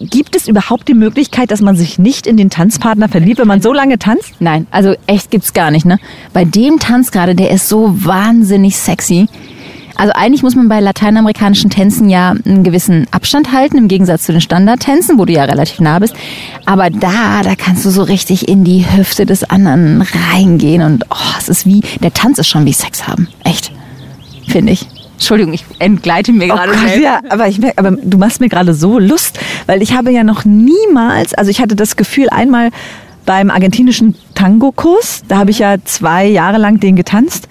gibt 0.00 0.36
es 0.36 0.48
überhaupt 0.48 0.88
die 0.88 0.94
Möglichkeit, 0.94 1.50
dass 1.50 1.60
man 1.60 1.76
sich 1.76 1.98
nicht 1.98 2.26
in 2.26 2.36
den 2.36 2.50
Tanzpartner 2.50 3.08
verliebt, 3.08 3.38
wenn 3.38 3.48
man 3.48 3.62
so 3.62 3.72
lange 3.72 3.98
tanzt? 3.98 4.34
Nein, 4.40 4.66
also 4.70 4.94
echt 5.06 5.30
gibt's 5.30 5.52
gar 5.52 5.70
nicht, 5.70 5.86
ne? 5.86 5.98
Bei 6.32 6.44
dem 6.44 6.78
Tanz 6.78 7.10
gerade, 7.10 7.34
der 7.34 7.50
ist 7.50 7.68
so 7.68 8.04
wahnsinnig 8.04 8.76
sexy. 8.76 9.28
Also 9.96 10.12
eigentlich 10.12 10.42
muss 10.42 10.54
man 10.54 10.68
bei 10.68 10.80
lateinamerikanischen 10.80 11.70
Tänzen 11.70 12.10
ja 12.10 12.34
einen 12.44 12.64
gewissen 12.64 13.06
Abstand 13.12 13.52
halten, 13.52 13.78
im 13.78 13.88
Gegensatz 13.88 14.24
zu 14.24 14.32
den 14.32 14.42
Standardtänzen, 14.42 15.18
wo 15.18 15.24
du 15.24 15.32
ja 15.32 15.44
relativ 15.44 15.80
nah 15.80 15.98
bist. 15.98 16.14
Aber 16.66 16.90
da, 16.90 17.42
da 17.42 17.54
kannst 17.56 17.84
du 17.86 17.90
so 17.90 18.02
richtig 18.02 18.46
in 18.46 18.62
die 18.62 18.84
Hüfte 18.86 19.24
des 19.24 19.44
anderen 19.44 20.02
reingehen 20.02 20.82
und 20.82 21.04
oh, 21.10 21.34
es 21.38 21.48
ist 21.48 21.64
wie, 21.64 21.80
der 22.02 22.12
Tanz 22.12 22.38
ist 22.38 22.48
schon 22.48 22.66
wie 22.66 22.74
Sex 22.74 23.08
haben. 23.08 23.28
Echt. 23.44 23.72
Finde 24.46 24.72
ich. 24.72 24.86
Entschuldigung, 25.16 25.54
ich 25.54 25.64
entgleite 25.78 26.32
mir 26.32 26.48
gerade 26.48 26.72
Oh 26.72 26.74
Gott, 26.74 27.00
ja, 27.00 27.20
aber 27.30 27.48
ich 27.48 27.58
merke, 27.58 27.78
aber 27.78 27.92
du 27.92 28.18
machst 28.18 28.40
mir 28.40 28.50
gerade 28.50 28.74
so 28.74 28.98
Lust, 28.98 29.40
weil 29.64 29.82
ich 29.82 29.94
habe 29.94 30.10
ja 30.12 30.24
noch 30.24 30.44
niemals, 30.44 31.32
also 31.32 31.50
ich 31.50 31.60
hatte 31.60 31.74
das 31.74 31.96
Gefühl 31.96 32.28
einmal 32.28 32.70
beim 33.24 33.50
argentinischen 33.50 34.14
Tango-Kurs, 34.34 35.24
da 35.26 35.38
habe 35.38 35.50
ich 35.50 35.58
ja 35.58 35.76
zwei 35.84 36.26
Jahre 36.26 36.58
lang 36.58 36.80
den 36.80 36.96
getanzt. 36.96 37.48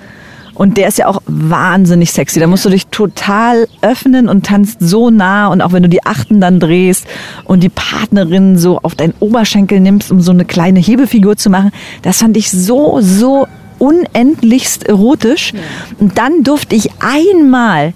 Und 0.53 0.77
der 0.77 0.87
ist 0.87 0.97
ja 0.97 1.07
auch 1.07 1.21
wahnsinnig 1.27 2.13
sexy. 2.13 2.39
Da 2.39 2.47
musst 2.47 2.63
du 2.63 2.69
dich 2.69 2.87
total 2.87 3.67
öffnen 3.81 4.29
und 4.29 4.45
tanzt 4.45 4.77
so 4.79 5.09
nah. 5.09 5.47
Und 5.47 5.61
auch 5.61 5.73
wenn 5.73 5.83
du 5.83 5.89
die 5.89 6.05
Achten 6.05 6.39
dann 6.39 6.61
drehst 6.61 7.05
und 7.43 7.61
die 7.61 7.67
Partnerin 7.67 8.57
so 8.57 8.79
auf 8.81 8.95
deinen 8.95 9.13
Oberschenkel 9.19 9.81
nimmst, 9.81 10.13
um 10.13 10.21
so 10.21 10.31
eine 10.31 10.45
kleine 10.45 10.79
Hebefigur 10.79 11.35
zu 11.35 11.49
machen, 11.49 11.71
das 12.03 12.19
fand 12.19 12.37
ich 12.37 12.49
so, 12.49 13.01
so 13.01 13.47
unendlichst 13.79 14.85
erotisch. 14.87 15.53
Und 15.99 16.17
dann 16.17 16.43
durfte 16.43 16.75
ich 16.75 16.89
einmal 16.99 17.93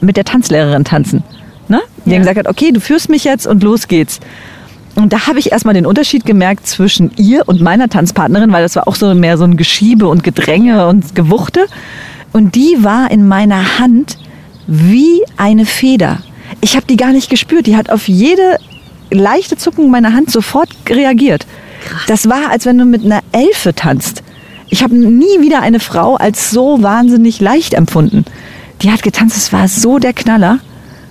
mit 0.00 0.16
der 0.16 0.24
Tanzlehrerin 0.24 0.84
tanzen. 0.84 1.22
Ne? 1.68 1.80
Die 2.04 2.10
Ja. 2.12 2.18
gesagt 2.18 2.38
hat, 2.38 2.48
okay, 2.48 2.70
du 2.72 2.80
führst 2.80 3.08
mich 3.08 3.24
jetzt 3.24 3.46
und 3.46 3.62
los 3.62 3.88
geht's. 3.88 4.20
Und 4.94 5.12
da 5.12 5.26
habe 5.26 5.38
ich 5.38 5.52
erstmal 5.52 5.74
den 5.74 5.86
Unterschied 5.86 6.24
gemerkt 6.26 6.66
zwischen 6.66 7.12
ihr 7.16 7.46
und 7.46 7.60
meiner 7.60 7.88
Tanzpartnerin, 7.88 8.50
weil 8.52 8.62
das 8.62 8.74
war 8.74 8.88
auch 8.88 8.96
so 8.96 9.14
mehr 9.14 9.38
so 9.38 9.44
ein 9.44 9.56
Geschiebe 9.56 10.08
und 10.08 10.24
Gedränge 10.24 10.88
und 10.88 11.14
Gewuchte. 11.14 11.66
Und 12.32 12.54
die 12.56 12.76
war 12.82 13.10
in 13.10 13.28
meiner 13.28 13.78
Hand 13.78 14.18
wie 14.66 15.22
eine 15.36 15.66
Feder. 15.66 16.18
Ich 16.60 16.74
habe 16.76 16.86
die 16.86 16.96
gar 16.96 17.12
nicht 17.12 17.30
gespürt. 17.30 17.66
Die 17.66 17.76
hat 17.76 17.90
auf 17.90 18.08
jede 18.08 18.58
leichte 19.10 19.56
Zuckung 19.56 19.90
meiner 19.90 20.12
Hand 20.14 20.30
sofort 20.30 20.68
reagiert. 20.88 21.46
Das 22.08 22.28
war, 22.28 22.50
als 22.50 22.66
wenn 22.66 22.76
du 22.78 22.84
mit 22.84 23.04
einer 23.04 23.20
Elfe 23.32 23.74
tanzt. 23.74 24.22
Ich 24.70 24.82
habe 24.82 24.94
nie 24.94 25.40
wieder 25.40 25.62
eine 25.62 25.80
Frau 25.80 26.16
als 26.16 26.50
so 26.50 26.82
wahnsinnig 26.82 27.40
leicht 27.40 27.74
empfunden. 27.74 28.24
Die 28.82 28.90
hat 28.90 29.02
getanzt, 29.02 29.36
es 29.36 29.52
war 29.52 29.66
so 29.68 29.98
der 29.98 30.12
Knaller. 30.12 30.58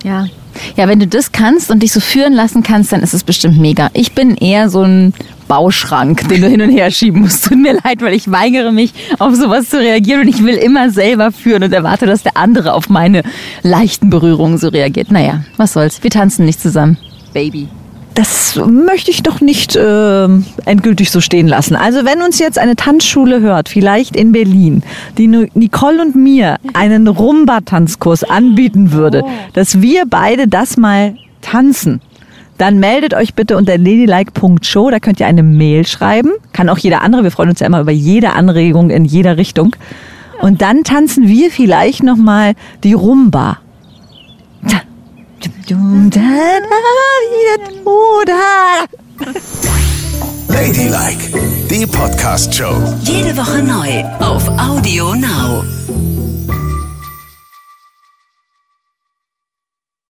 Ja. 0.04 0.28
Ja, 0.76 0.88
wenn 0.88 1.00
du 1.00 1.08
das 1.08 1.32
kannst 1.32 1.70
und 1.70 1.84
dich 1.84 1.92
so 1.92 2.00
führen 2.00 2.34
lassen 2.34 2.64
kannst, 2.64 2.92
dann 2.92 3.02
ist 3.02 3.14
es 3.14 3.24
bestimmt 3.24 3.60
mega. 3.60 3.90
Ich 3.94 4.14
bin 4.14 4.36
eher 4.36 4.70
so 4.70 4.82
ein 4.82 5.14
Bauschrank, 5.48 6.28
den 6.30 6.42
du 6.42 6.48
hin 6.48 6.62
und 6.62 6.70
her 6.70 6.92
schieben 6.92 7.22
musst. 7.22 7.46
Tut 7.46 7.58
mir 7.58 7.74
leid, 7.84 8.02
weil 8.02 8.14
ich 8.14 8.32
weigere 8.32 8.72
mich, 8.72 8.94
auf 9.20 9.36
sowas 9.36 9.70
zu 9.70 9.80
reagieren 9.80 10.22
und 10.22 10.28
ich 10.28 10.44
will 10.44 10.56
immer 10.56 10.90
selber 10.90 11.32
führen 11.32 11.64
und 11.64 11.74
erwarte, 11.74 12.06
dass 12.06 12.24
der 12.24 12.38
andere 12.38 12.74
auf 12.74 12.90
meine 12.90 13.24
leichten 13.64 14.10
Berührungen 14.10 14.58
so 14.58 14.70
reagiert. 14.70 15.12
Naja, 15.12 15.44
was 15.58 15.74
soll's. 15.74 16.04
Wir 16.04 16.10
tanzen 16.10 16.46
nicht 16.46 16.62
zusammen. 16.62 16.98
Baby. 17.34 17.70
Das 18.18 18.60
möchte 18.66 19.12
ich 19.12 19.22
doch 19.22 19.42
nicht 19.42 19.76
äh, 19.76 20.28
endgültig 20.66 21.12
so 21.12 21.22
stehen 21.22 21.48
lassen. 21.48 21.76
Also 21.76 22.04
wenn 22.04 22.24
uns 22.24 22.40
jetzt 22.40 22.58
eine 22.58 22.76
Tanzschule 22.76 23.42
hört, 23.42 23.70
vielleicht 23.70 24.16
in 24.16 24.32
Berlin, 24.32 24.82
die 25.20 25.28
Nicole 25.28 26.02
und 26.02 26.16
mir 26.16 26.58
einen 26.74 27.08
Rumba-Tanzkurs 27.08 28.24
anbieten 28.24 28.92
würde, 28.92 29.24
dass 29.54 29.84
wir 29.84 30.06
beide 30.10 30.48
das 30.48 30.78
mal 30.78 31.14
tanzen, 31.42 32.02
dann 32.58 32.80
meldet 32.80 33.14
euch 33.14 33.36
bitte 33.36 33.56
unter 33.56 33.78
ladylike.show. 33.78 34.90
Da 34.90 35.00
könnt 35.00 35.20
ihr 35.20 35.28
eine 35.28 35.44
Mail 35.44 35.86
schreiben. 35.86 36.32
Kann 36.54 36.70
auch 36.70 36.80
jeder 36.80 37.04
andere. 37.04 37.22
Wir 37.22 37.30
freuen 37.30 37.50
uns 37.50 37.60
ja 37.60 37.68
immer 37.68 37.82
über 37.82 37.92
jede 37.92 38.34
Anregung 38.34 38.90
in 38.90 39.06
jeder 39.06 39.38
Richtung. 39.38 39.76
Und 40.42 40.64
dann 40.64 40.84
tanzen 40.84 41.28
wir 41.28 41.52
vielleicht 41.52 42.02
noch 42.02 42.18
mal 42.18 42.56
die 42.84 42.94
Rumba. 42.94 43.60
Ladylike, 50.48 51.68
die 51.70 51.86
Podcast-Show. 51.86 52.74
Jede 53.04 53.36
Woche 53.38 53.62
neu 53.62 54.04
auf 54.20 54.48
Audio 54.58 55.14
Now. 55.14 55.64